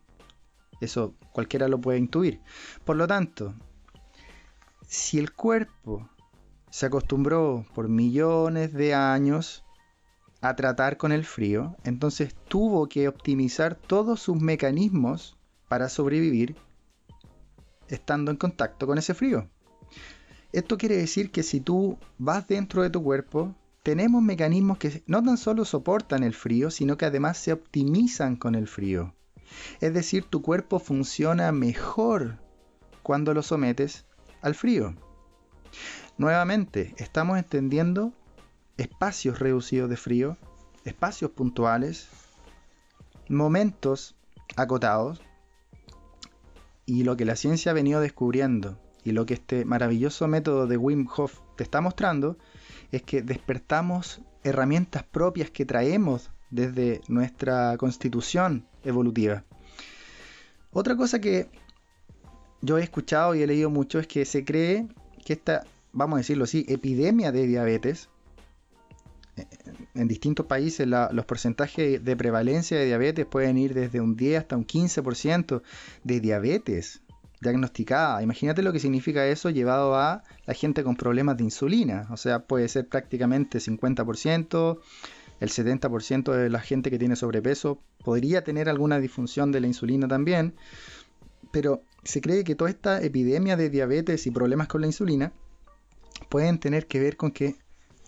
Eso 0.80 1.14
cualquiera 1.32 1.68
lo 1.68 1.80
puede 1.80 1.98
intuir. 1.98 2.40
Por 2.84 2.96
lo 2.96 3.06
tanto, 3.06 3.54
si 4.86 5.18
el 5.18 5.32
cuerpo 5.32 6.08
se 6.70 6.86
acostumbró 6.86 7.64
por 7.74 7.88
millones 7.88 8.74
de 8.74 8.94
años 8.94 9.64
a 10.42 10.56
tratar 10.56 10.98
con 10.98 11.10
el 11.12 11.24
frío, 11.24 11.76
entonces 11.84 12.34
tuvo 12.48 12.86
que 12.86 13.08
optimizar 13.08 13.76
todos 13.76 14.20
sus 14.20 14.36
mecanismos 14.36 15.38
para 15.68 15.88
sobrevivir 15.88 16.56
estando 17.88 18.30
en 18.30 18.36
contacto 18.36 18.86
con 18.86 18.98
ese 18.98 19.14
frío. 19.14 19.48
Esto 20.52 20.78
quiere 20.78 20.96
decir 20.96 21.30
que 21.30 21.42
si 21.42 21.60
tú 21.60 21.98
vas 22.18 22.46
dentro 22.46 22.82
de 22.82 22.90
tu 22.90 23.02
cuerpo, 23.02 23.54
tenemos 23.82 24.22
mecanismos 24.22 24.78
que 24.78 25.02
no 25.06 25.22
tan 25.22 25.36
solo 25.36 25.64
soportan 25.64 26.22
el 26.22 26.32
frío, 26.32 26.70
sino 26.70 26.96
que 26.96 27.06
además 27.06 27.38
se 27.38 27.52
optimizan 27.52 28.36
con 28.36 28.54
el 28.54 28.68
frío. 28.68 29.14
Es 29.80 29.92
decir, 29.92 30.24
tu 30.24 30.42
cuerpo 30.42 30.78
funciona 30.78 31.52
mejor 31.52 32.38
cuando 33.02 33.34
lo 33.34 33.42
sometes 33.42 34.06
al 34.40 34.54
frío. 34.54 34.94
Nuevamente, 36.16 36.94
estamos 36.98 37.38
entendiendo 37.38 38.12
espacios 38.76 39.38
reducidos 39.40 39.90
de 39.90 39.96
frío, 39.96 40.38
espacios 40.84 41.32
puntuales, 41.32 42.08
momentos 43.28 44.16
acotados, 44.56 45.20
y 46.86 47.04
lo 47.04 47.16
que 47.16 47.24
la 47.24 47.36
ciencia 47.36 47.72
ha 47.72 47.74
venido 47.74 48.00
descubriendo 48.00 48.78
y 49.04 49.12
lo 49.12 49.26
que 49.26 49.34
este 49.34 49.64
maravilloso 49.64 50.26
método 50.28 50.66
de 50.66 50.76
Wim 50.76 51.06
Hof 51.14 51.40
te 51.56 51.64
está 51.64 51.80
mostrando 51.80 52.38
es 52.90 53.02
que 53.02 53.22
despertamos 53.22 54.20
herramientas 54.42 55.02
propias 55.04 55.50
que 55.50 55.66
traemos 55.66 56.30
desde 56.50 57.00
nuestra 57.08 57.76
constitución 57.76 58.66
evolutiva. 58.82 59.44
Otra 60.72 60.96
cosa 60.96 61.20
que 61.20 61.48
yo 62.62 62.78
he 62.78 62.82
escuchado 62.82 63.34
y 63.34 63.42
he 63.42 63.46
leído 63.46 63.70
mucho 63.70 63.98
es 63.98 64.06
que 64.06 64.24
se 64.24 64.44
cree 64.44 64.86
que 65.24 65.34
esta, 65.34 65.64
vamos 65.92 66.16
a 66.16 66.18
decirlo 66.18 66.44
así, 66.44 66.64
epidemia 66.68 67.30
de 67.30 67.46
diabetes, 67.46 68.08
en 69.94 70.08
distintos 70.08 70.46
países 70.46 70.86
los 70.86 71.24
porcentajes 71.26 72.04
de 72.04 72.16
prevalencia 72.16 72.78
de 72.78 72.86
diabetes 72.86 73.26
pueden 73.26 73.58
ir 73.58 73.74
desde 73.74 74.00
un 74.00 74.16
10 74.16 74.38
hasta 74.40 74.56
un 74.56 74.66
15% 74.66 75.62
de 76.02 76.20
diabetes 76.20 77.00
diagnosticada. 77.40 78.22
Imagínate 78.22 78.62
lo 78.62 78.72
que 78.72 78.80
significa 78.80 79.26
eso 79.26 79.50
llevado 79.50 79.94
a 79.96 80.24
la 80.46 80.54
gente 80.54 80.82
con 80.82 80.96
problemas 80.96 81.36
de 81.36 81.44
insulina. 81.44 82.06
O 82.10 82.16
sea, 82.16 82.46
puede 82.46 82.68
ser 82.68 82.88
prácticamente 82.88 83.58
50%, 83.58 84.78
el 85.40 85.48
70% 85.50 86.32
de 86.32 86.50
la 86.50 86.60
gente 86.60 86.90
que 86.90 86.98
tiene 86.98 87.16
sobrepeso 87.16 87.80
podría 88.04 88.44
tener 88.44 88.68
alguna 88.68 88.98
disfunción 88.98 89.52
de 89.52 89.60
la 89.60 89.66
insulina 89.66 90.08
también. 90.08 90.54
Pero 91.52 91.82
se 92.02 92.20
cree 92.20 92.44
que 92.44 92.54
toda 92.54 92.70
esta 92.70 93.02
epidemia 93.02 93.56
de 93.56 93.70
diabetes 93.70 94.26
y 94.26 94.30
problemas 94.30 94.68
con 94.68 94.80
la 94.80 94.86
insulina 94.86 95.32
pueden 96.28 96.58
tener 96.58 96.86
que 96.86 97.00
ver 97.00 97.16
con 97.16 97.30
que 97.30 97.56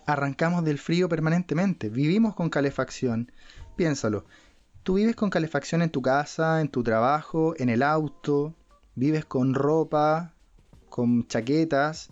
arrancamos 0.07 0.65
del 0.65 0.79
frío 0.79 1.09
permanentemente, 1.09 1.89
vivimos 1.91 2.35
con 2.35 2.49
calefacción. 2.49 3.33
Piénsalo, 3.75 4.25
tú 4.83 4.95
vives 4.95 5.17
con 5.17 5.31
calefacción 5.31 5.83
en 5.83 5.91
tu 5.91 6.01
casa, 6.01 6.61
en 6.61 6.69
tu 6.69 6.83
trabajo, 6.83 7.55
en 7.59 7.69
el 7.69 7.83
auto, 7.83 8.55
vives 8.95 9.25
con 9.25 9.53
ropa, 9.53 10.33
con 10.89 11.27
chaquetas, 11.27 12.11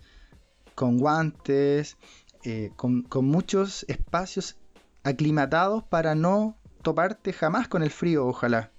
con 0.75 0.99
guantes, 0.99 1.97
eh, 2.43 2.71
con, 2.75 3.03
con 3.03 3.25
muchos 3.25 3.85
espacios 3.87 4.57
aclimatados 5.03 5.83
para 5.83 6.15
no 6.15 6.57
toparte 6.81 7.33
jamás 7.33 7.67
con 7.67 7.81
el 7.81 7.91
frío, 7.91 8.27
ojalá. 8.27 8.71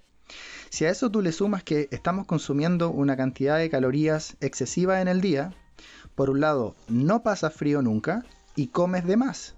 Si 0.68 0.84
a 0.84 0.90
eso 0.90 1.10
tú 1.10 1.22
le 1.22 1.32
sumas 1.32 1.62
que 1.62 1.88
estamos 1.90 2.26
consumiendo 2.26 2.90
una 2.90 3.16
cantidad 3.16 3.58
de 3.58 3.70
calorías 3.70 4.36
excesiva 4.40 5.00
en 5.00 5.08
el 5.08 5.20
día, 5.20 5.54
por 6.14 6.30
un 6.30 6.40
lado, 6.40 6.74
no 6.88 7.22
pasas 7.22 7.54
frío 7.54 7.82
nunca 7.82 8.24
y 8.56 8.68
comes 8.68 9.06
de 9.06 9.16
más. 9.16 9.54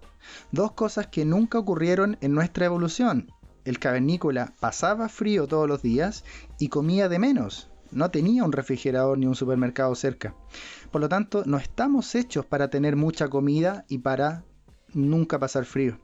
Dos 0.52 0.72
cosas 0.72 1.06
que 1.06 1.24
nunca 1.24 1.58
ocurrieron 1.58 2.18
en 2.20 2.34
nuestra 2.34 2.66
evolución. 2.66 3.32
El 3.64 3.78
cavernícola 3.78 4.52
pasaba 4.60 5.08
frío 5.08 5.46
todos 5.46 5.68
los 5.68 5.82
días 5.82 6.24
y 6.58 6.68
comía 6.68 7.08
de 7.08 7.18
menos. 7.18 7.70
No 7.90 8.10
tenía 8.10 8.44
un 8.44 8.52
refrigerador 8.52 9.16
ni 9.16 9.26
un 9.26 9.34
supermercado 9.34 9.94
cerca. 9.94 10.34
Por 10.90 11.00
lo 11.00 11.08
tanto, 11.08 11.42
no 11.46 11.56
estamos 11.56 12.14
hechos 12.14 12.44
para 12.44 12.68
tener 12.68 12.96
mucha 12.96 13.28
comida 13.28 13.84
y 13.88 13.98
para 13.98 14.44
nunca 14.92 15.38
pasar 15.38 15.64
frío. 15.64 15.98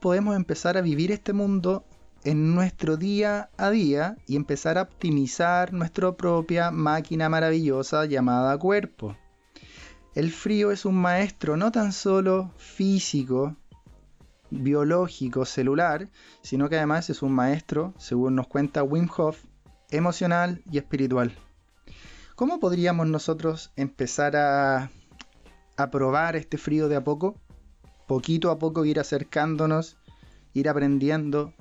Podemos 0.00 0.36
empezar 0.36 0.76
a 0.76 0.82
vivir 0.82 1.12
este 1.12 1.32
mundo 1.32 1.84
en 2.24 2.54
nuestro 2.54 2.96
día 2.96 3.50
a 3.56 3.70
día 3.70 4.16
y 4.26 4.36
empezar 4.36 4.78
a 4.78 4.82
optimizar 4.82 5.72
nuestra 5.72 6.12
propia 6.12 6.70
máquina 6.70 7.28
maravillosa 7.28 8.06
llamada 8.06 8.58
cuerpo. 8.58 9.16
El 10.14 10.30
frío 10.30 10.70
es 10.70 10.84
un 10.84 10.94
maestro 10.94 11.56
no 11.56 11.72
tan 11.72 11.92
solo 11.92 12.52
físico, 12.56 13.56
biológico, 14.50 15.44
celular, 15.44 16.08
sino 16.40 16.68
que 16.68 16.76
además 16.76 17.10
es 17.10 17.20
un 17.22 17.32
maestro, 17.32 17.94
según 17.98 18.36
nos 18.36 18.46
cuenta 18.46 18.84
Wim 18.84 19.08
Hof, 19.16 19.44
emocional 19.90 20.62
y 20.70 20.78
espiritual. 20.78 21.32
¿Cómo 22.36 22.60
podríamos 22.60 23.08
nosotros 23.08 23.72
empezar 23.74 24.36
a, 24.36 24.92
a 25.76 25.90
probar 25.90 26.36
este 26.36 26.58
frío 26.58 26.88
de 26.88 26.94
a 26.94 27.02
poco? 27.02 27.40
Poquito 28.06 28.52
a 28.52 28.58
poco 28.60 28.84
ir 28.84 29.00
acercándonos, 29.00 29.96
ir 30.52 30.68
aprendiendo, 30.68 31.54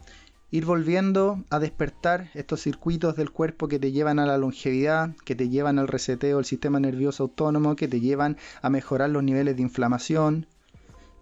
ir 0.54 0.68
volviendo 0.68 1.44
a 1.50 1.58
despertar 1.58 2.30
estos 2.36 2.62
circuitos 2.62 3.16
del 3.16 3.32
cuerpo 3.32 3.68
que 3.68 3.80
te 3.80 3.92
llevan 3.92 4.20
a 4.20 4.28
la 4.28 4.38
longevidad, 4.38 5.16
que 5.26 5.34
te 5.34 5.50
llevan 5.50 5.80
al 5.80 5.88
reseteo 5.88 6.38
del 6.38 6.46
sistema 6.46 6.80
nervioso 6.80 7.24
autónomo, 7.24 7.76
que 7.76 7.88
te 7.88 8.00
llevan 8.00 8.38
a 8.62 8.70
mejorar 8.70 9.10
los 9.10 9.24
niveles 9.24 9.56
de 9.56 9.64
inflamación, 9.64 10.46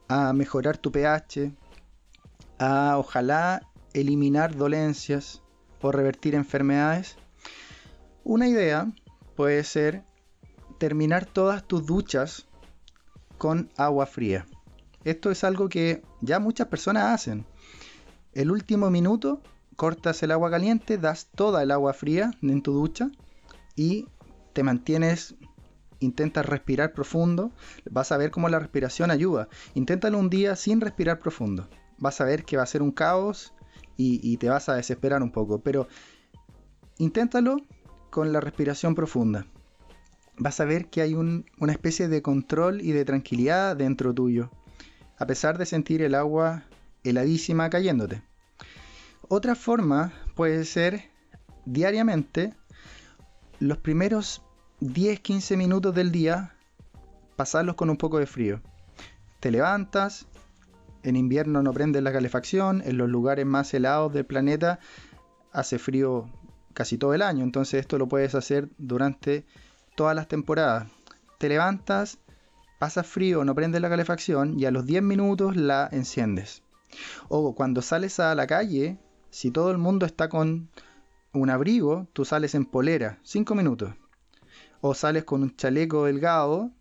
a 0.10 0.34
mejorar 0.34 0.78
tu 0.78 0.91
pH, 0.91 1.54
a 2.60 2.98
ojalá 2.98 3.62
eliminar 3.94 4.54
dolencias 4.58 5.41
o 5.80 5.94
revertir 5.94 6.36
enfermedades. 6.36 7.15
Una 8.26 8.50
idea 8.50 8.91
puede 9.38 9.63
ser 9.63 10.04
terminar 10.78 11.26
todas 11.26 11.65
tus 11.65 11.86
duchas 11.86 12.50
con 13.38 13.72
agua 13.78 14.08
fría. 14.08 14.46
Esto 15.06 15.32
es 15.32 15.46
algo 15.46 15.70
que 15.70 16.02
ya 16.20 16.41
muchas 16.41 16.67
personas 16.67 17.13
hacen 17.13 17.46
el 18.34 18.52
último 18.52 18.89
minuto 18.89 19.41
cortas 19.76 20.22
el 20.24 20.32
agua 20.32 20.50
caliente, 20.50 20.98
das 20.98 21.30
toda 21.34 21.63
el 21.63 21.72
agua 21.72 21.94
fría 21.94 22.32
en 22.41 22.62
tu 22.62 22.74
ducha 22.74 23.10
y 23.76 24.08
te 24.54 24.63
mantienes, 24.63 25.36
intentas 26.00 26.46
respirar 26.46 26.94
profundo, 26.94 27.52
vas 27.89 28.12
a 28.12 28.17
ver 28.17 28.32
cómo 28.32 28.50
la 28.50 28.60
respiración 28.60 29.12
ayuda. 29.12 29.48
Inténtalo 29.74 30.17
un 30.20 30.30
día 30.30 30.56
sin 30.56 30.82
respirar 30.82 31.20
profundo. 31.20 31.67
Vas 31.98 32.22
a 32.22 32.26
ver 32.26 32.44
que 32.44 32.58
va 32.58 32.63
a 32.63 32.67
ser 32.67 32.82
un 32.82 32.91
caos 32.91 33.54
y, 33.98 34.38
te 34.38 34.50
vas 34.50 34.67
a 34.67 34.76
desesperar 34.76 35.22
un 35.22 35.32
poco, 35.32 35.62
pero 35.62 35.88
inténtalo 36.98 37.58
con 38.10 38.34
la 38.34 38.39
respiración 38.39 38.96
profunda. 38.96 39.46
Vas 40.38 40.60
a 40.60 40.65
ver 40.65 40.89
que 40.89 41.02
hay 41.02 41.13
una 41.13 41.72
especie 41.72 42.08
de 42.08 42.24
control 42.24 42.82
y 42.82 42.94
de 42.94 43.06
tranquilidad 43.06 43.76
dentro 43.76 44.12
tuyo, 44.12 44.50
a 45.20 45.28
pesar 45.28 45.60
de 45.60 45.67
sentir 45.67 46.02
el 46.02 46.15
agua 46.15 46.63
heladísima 47.03 47.69
cayéndote. 47.69 48.21
Otra 49.27 49.55
forma 49.55 50.13
puede 50.35 50.65
ser 50.65 51.09
diariamente 51.65 52.53
los 53.59 53.77
primeros 53.77 54.41
10-15 54.81 55.57
minutos 55.57 55.93
del 55.93 56.11
día 56.11 56.55
pasarlos 57.35 57.75
con 57.75 57.89
un 57.89 57.97
poco 57.97 58.19
de 58.19 58.25
frío. 58.25 58.61
Te 59.39 59.51
levantas, 59.51 60.27
en 61.03 61.15
invierno 61.15 61.63
no 61.63 61.73
prendes 61.73 62.03
la 62.03 62.11
calefacción, 62.11 62.81
en 62.85 62.97
los 62.97 63.09
lugares 63.09 63.45
más 63.45 63.73
helados 63.73 64.13
del 64.13 64.25
planeta 64.25 64.79
hace 65.51 65.79
frío 65.79 66.29
casi 66.73 66.97
todo 66.97 67.13
el 67.13 67.21
año, 67.21 67.43
entonces 67.43 67.79
esto 67.81 67.97
lo 67.97 68.07
puedes 68.07 68.35
hacer 68.35 68.69
durante 68.77 69.45
todas 69.95 70.15
las 70.15 70.27
temporadas. 70.27 70.87
Te 71.37 71.49
levantas, 71.49 72.19
pasas 72.79 73.07
frío, 73.07 73.43
no 73.43 73.55
prendes 73.55 73.81
la 73.81 73.89
calefacción 73.89 74.59
y 74.59 74.65
a 74.65 74.71
los 74.71 74.85
10 74.85 75.03
minutos 75.03 75.55
la 75.55 75.89
enciendes. 75.91 76.63
O 77.30 77.56
cuando 77.56 77.82
sales 77.82 78.19
a 78.19 78.36
la 78.36 78.47
calle, 78.47 78.97
si 79.30 79.51
todo 79.51 79.71
el 79.71 79.77
mundo 79.77 80.06
está 80.06 80.30
con 80.30 80.69
un 81.34 81.49
abrigo, 81.49 82.08
tú 82.13 82.25
sales 82.25 82.56
en 82.56 82.65
polera, 82.65 83.19
5 83.23 83.56
minutos. 83.56 83.93
O 84.82 84.93
sales 84.93 85.23
con 85.23 85.43
un 85.43 85.56
chaleco 85.56 86.06
delgado 86.06 86.71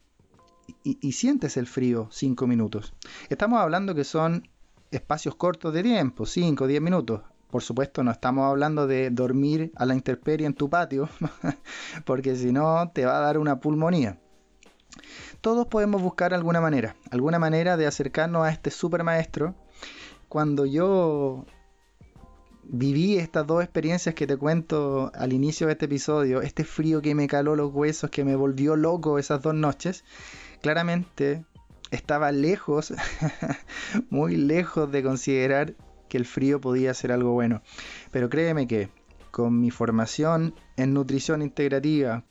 y, 0.83 1.13
sientes 1.13 1.57
el 1.57 1.67
frío 1.67 2.09
5 2.11 2.47
minutos. 2.47 2.95
Estamos 3.29 3.61
hablando 3.61 3.95
que 3.95 4.05
son 4.05 4.49
espacios 4.91 5.35
cortos 5.35 5.73
de 5.73 5.83
tiempo, 5.83 6.27
5 6.27 6.65
o 6.65 6.67
10 6.67 6.81
minutos. 6.81 7.23
Por 7.51 7.63
supuesto, 7.63 8.05
no 8.05 8.13
estamos 8.13 8.49
hablando 8.49 8.87
de 8.87 9.11
dormir 9.11 9.73
a 9.75 9.85
la 9.85 9.95
intemperie 9.95 10.47
en 10.47 10.55
tu 10.55 10.71
patio, 10.71 11.09
porque 12.05 12.37
si 12.37 12.53
no 12.53 12.91
te 12.95 13.05
va 13.05 13.19
a 13.19 13.21
dar 13.21 13.39
una 13.39 13.61
pulmonía. 13.61 14.19
Todos 15.41 15.67
podemos 15.67 16.03
buscar 16.03 16.35
alguna 16.35 16.61
manera, 16.61 16.97
alguna 17.11 17.39
manera 17.39 17.77
de 17.77 17.87
acercarnos 17.87 18.45
a 18.45 18.51
este 18.51 18.71
super 18.71 19.03
maestro 19.05 19.55
cuando 20.31 20.65
yo 20.65 21.45
viví 22.63 23.19
estas 23.19 23.45
dos 23.49 23.65
experiencias 23.65 24.15
que 24.15 24.29
te 24.29 24.37
cuento 24.37 25.11
al 25.17 25.33
inicio 25.33 25.67
de 25.67 25.73
este 25.73 25.87
episodio, 25.87 26.41
este 26.41 26.63
frío 26.63 27.03
que 27.03 27.17
me 27.17 27.27
caló 27.27 27.57
los 27.57 27.75
huesos, 27.75 28.11
que 28.11 28.25
me 28.25 28.37
volvió 28.37 28.77
loco 28.77 29.19
esas 29.19 29.43
dos 29.43 29.55
noches, 29.55 30.05
claramente 30.63 31.45
estaba 31.91 32.31
lejos, 32.31 32.95
muy 34.11 34.37
lejos 34.37 34.93
de 34.93 35.03
considerar 35.03 35.75
que 36.09 36.17
el 36.17 36.27
frío 36.27 36.61
podía 36.61 36.95
ser 36.95 37.11
algo 37.11 37.33
bueno. 37.33 37.61
Pero 38.13 38.31
créeme 38.31 38.69
que 38.69 38.89
con 39.33 39.61
mi 39.61 39.73
formación 39.73 40.55
en 40.77 40.95
nutrición 40.95 41.43
integrativa 41.43 42.25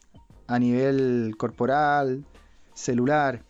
a 0.47 0.57
nivel 0.57 1.35
corporal, 1.37 2.25
celular, 2.73 3.43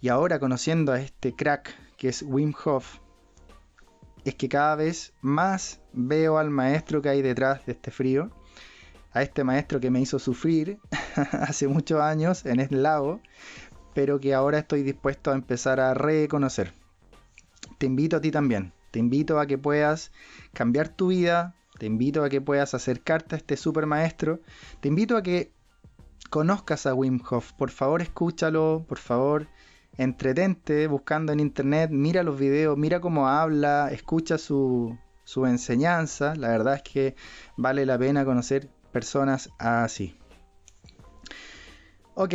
y 0.00 0.08
ahora 0.08 0.38
conociendo 0.38 0.90
a 0.92 1.02
este 1.02 1.34
crack 1.34 1.76
que 1.98 2.08
es 2.08 2.22
Wim 2.22 2.54
Hof, 2.64 3.00
es 4.24 4.34
que 4.34 4.48
cada 4.48 4.76
vez 4.76 5.12
más 5.20 5.80
veo 5.92 6.38
al 6.38 6.50
maestro 6.50 7.02
que 7.02 7.08
hay 7.08 7.22
detrás 7.22 7.64
de 7.66 7.72
este 7.72 7.90
frío, 7.90 8.30
a 9.12 9.22
este 9.22 9.44
maestro 9.44 9.80
que 9.80 9.90
me 9.90 10.00
hizo 10.00 10.18
sufrir 10.18 10.78
hace 11.32 11.68
muchos 11.68 12.00
años 12.00 12.44
en 12.46 12.60
el 12.60 12.82
lago, 12.82 13.20
pero 13.94 14.20
que 14.20 14.34
ahora 14.34 14.58
estoy 14.58 14.82
dispuesto 14.82 15.30
a 15.30 15.34
empezar 15.34 15.80
a 15.80 15.94
reconocer. 15.94 16.74
Te 17.78 17.86
invito 17.86 18.16
a 18.16 18.20
ti 18.20 18.30
también, 18.30 18.72
te 18.90 18.98
invito 18.98 19.40
a 19.40 19.46
que 19.46 19.58
puedas 19.58 20.12
cambiar 20.52 20.88
tu 20.88 21.08
vida, 21.08 21.54
te 21.78 21.86
invito 21.86 22.24
a 22.24 22.28
que 22.28 22.40
puedas 22.40 22.74
acercarte 22.74 23.34
a 23.34 23.38
este 23.38 23.56
super 23.56 23.86
maestro, 23.86 24.40
te 24.80 24.88
invito 24.88 25.16
a 25.16 25.22
que 25.22 25.52
conozcas 26.30 26.86
a 26.86 26.94
Wim 26.94 27.20
Hof, 27.30 27.52
por 27.52 27.70
favor 27.70 28.02
escúchalo, 28.02 28.84
por 28.88 28.98
favor 28.98 29.48
entretente 29.98 30.86
buscando 30.86 31.32
en 31.32 31.40
internet, 31.40 31.90
mira 31.92 32.22
los 32.22 32.38
videos, 32.38 32.78
mira 32.78 33.00
cómo 33.00 33.28
habla, 33.28 33.90
escucha 33.92 34.38
su, 34.38 34.96
su 35.24 35.44
enseñanza. 35.44 36.34
La 36.36 36.48
verdad 36.48 36.76
es 36.76 36.82
que 36.82 37.16
vale 37.56 37.84
la 37.84 37.98
pena 37.98 38.24
conocer 38.24 38.70
personas 38.92 39.50
así. 39.58 40.16
Ok, 42.14 42.34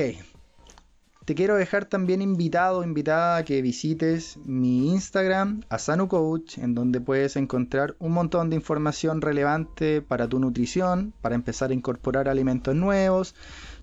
te 1.26 1.36
quiero 1.36 1.56
dejar 1.56 1.86
también 1.86 2.22
invitado, 2.22 2.84
invitada 2.84 3.38
a 3.38 3.46
que 3.46 3.62
visites 3.62 4.38
mi 4.44 4.92
Instagram, 4.92 5.62
Asanu 5.70 6.10
Coach, 6.10 6.58
en 6.58 6.76
donde 6.76 7.00
puedes 7.00 7.38
encontrar 7.38 7.96
un 8.00 8.12
montón 8.12 8.50
de 8.50 8.58
información 8.58 9.22
relevante 9.22 10.02
para 10.02 10.28
tu 10.28 10.40
nutrición, 10.40 11.14
para 11.22 11.36
empezar 11.36 11.72
a 11.72 11.74
incorporar 11.74 12.28
alimentos 12.28 12.76
nuevos, 12.76 13.36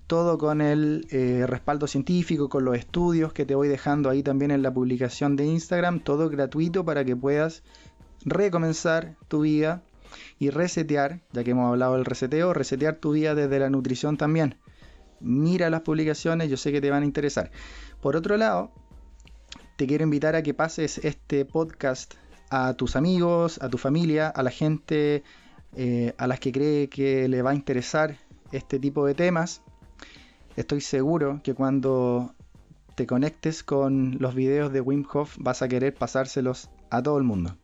todo 0.07 0.37
con 0.37 0.61
el 0.61 1.07
eh, 1.11 1.45
respaldo 1.47 1.87
científico, 1.87 2.49
con 2.49 2.65
los 2.65 2.77
estudios 2.77 3.33
que 3.33 3.45
te 3.45 3.55
voy 3.55 3.67
dejando 3.67 4.09
ahí 4.09 4.23
también 4.23 4.51
en 4.51 4.61
la 4.61 4.73
publicación 4.73 5.35
de 5.35 5.45
Instagram, 5.45 6.01
todo 6.01 6.29
gratuito 6.29 6.83
para 6.83 7.05
que 7.05 7.15
puedas 7.15 7.63
recomenzar 8.25 9.15
tu 9.27 9.41
vida 9.41 9.83
y 10.39 10.49
resetear, 10.49 11.21
ya 11.31 11.43
que 11.43 11.51
hemos 11.51 11.69
hablado 11.69 11.95
del 11.95 12.05
reseteo, 12.05 12.53
resetear 12.53 12.95
tu 12.95 13.13
vida 13.13 13.35
desde 13.35 13.59
la 13.59 13.69
nutrición 13.69 14.17
también. 14.17 14.55
Mira 15.19 15.69
las 15.69 15.81
publicaciones, 15.81 16.49
yo 16.49 16.57
sé 16.57 16.71
que 16.71 16.81
te 16.81 16.89
van 16.89 17.03
a 17.03 17.05
interesar. 17.05 17.51
Por 18.01 18.15
otro 18.15 18.37
lado, 18.37 18.71
te 19.77 19.87
quiero 19.87 20.03
invitar 20.03 20.35
a 20.35 20.43
que 20.43 20.53
pases 20.53 20.97
este 20.99 21.45
podcast 21.45 22.15
a 22.49 22.73
tus 22.73 22.95
amigos, 22.95 23.59
a 23.61 23.69
tu 23.69 23.77
familia, 23.77 24.27
a 24.27 24.43
la 24.43 24.51
gente 24.51 25.23
eh, 25.75 26.13
a 26.17 26.27
las 26.27 26.39
que 26.39 26.51
cree 26.51 26.89
que 26.89 27.29
le 27.29 27.41
va 27.41 27.51
a 27.51 27.55
interesar 27.55 28.17
este 28.51 28.77
tipo 28.77 29.05
de 29.05 29.13
temas 29.13 29.61
estoy 30.55 30.81
seguro 30.81 31.41
que 31.43 31.53
cuando 31.53 32.33
te 32.95 33.07
conectes 33.07 33.63
con 33.63 34.17
los 34.19 34.35
videos 34.35 34.71
de 34.71 34.81
Wim 34.81 35.05
Hof 35.11 35.35
vas 35.39 35.61
a 35.61 35.67
querer 35.67 35.93
pasárselos 35.93 36.69
a 36.89 37.01
todo 37.01 37.17
el 37.17 37.23
mundo. 37.23 37.57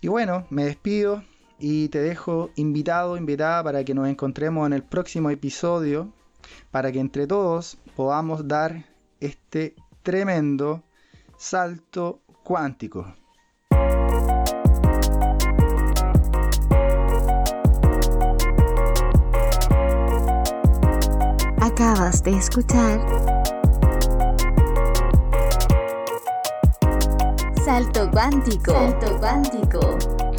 Y 0.00 0.08
bueno, 0.08 0.46
me 0.50 0.64
despido 0.64 1.22
y 1.58 1.88
te 1.88 2.00
dejo 2.00 2.50
invitado, 2.56 3.16
invitada 3.16 3.62
para 3.62 3.84
que 3.84 3.94
nos 3.94 4.08
encontremos 4.08 4.66
en 4.66 4.72
el 4.72 4.82
próximo 4.82 5.30
episodio, 5.30 6.12
para 6.72 6.90
que 6.90 6.98
entre 6.98 7.26
todos 7.26 7.78
podamos 7.94 8.48
dar 8.48 8.84
este 9.20 9.76
tremendo 10.02 10.82
salto 11.36 12.20
cuántico. 12.42 13.14
De 22.22 22.30
escuchar 22.36 23.00
Salto 27.64 28.08
cuántico. 28.12 28.72
Salto 28.72 29.18
cuántico. 29.18 30.31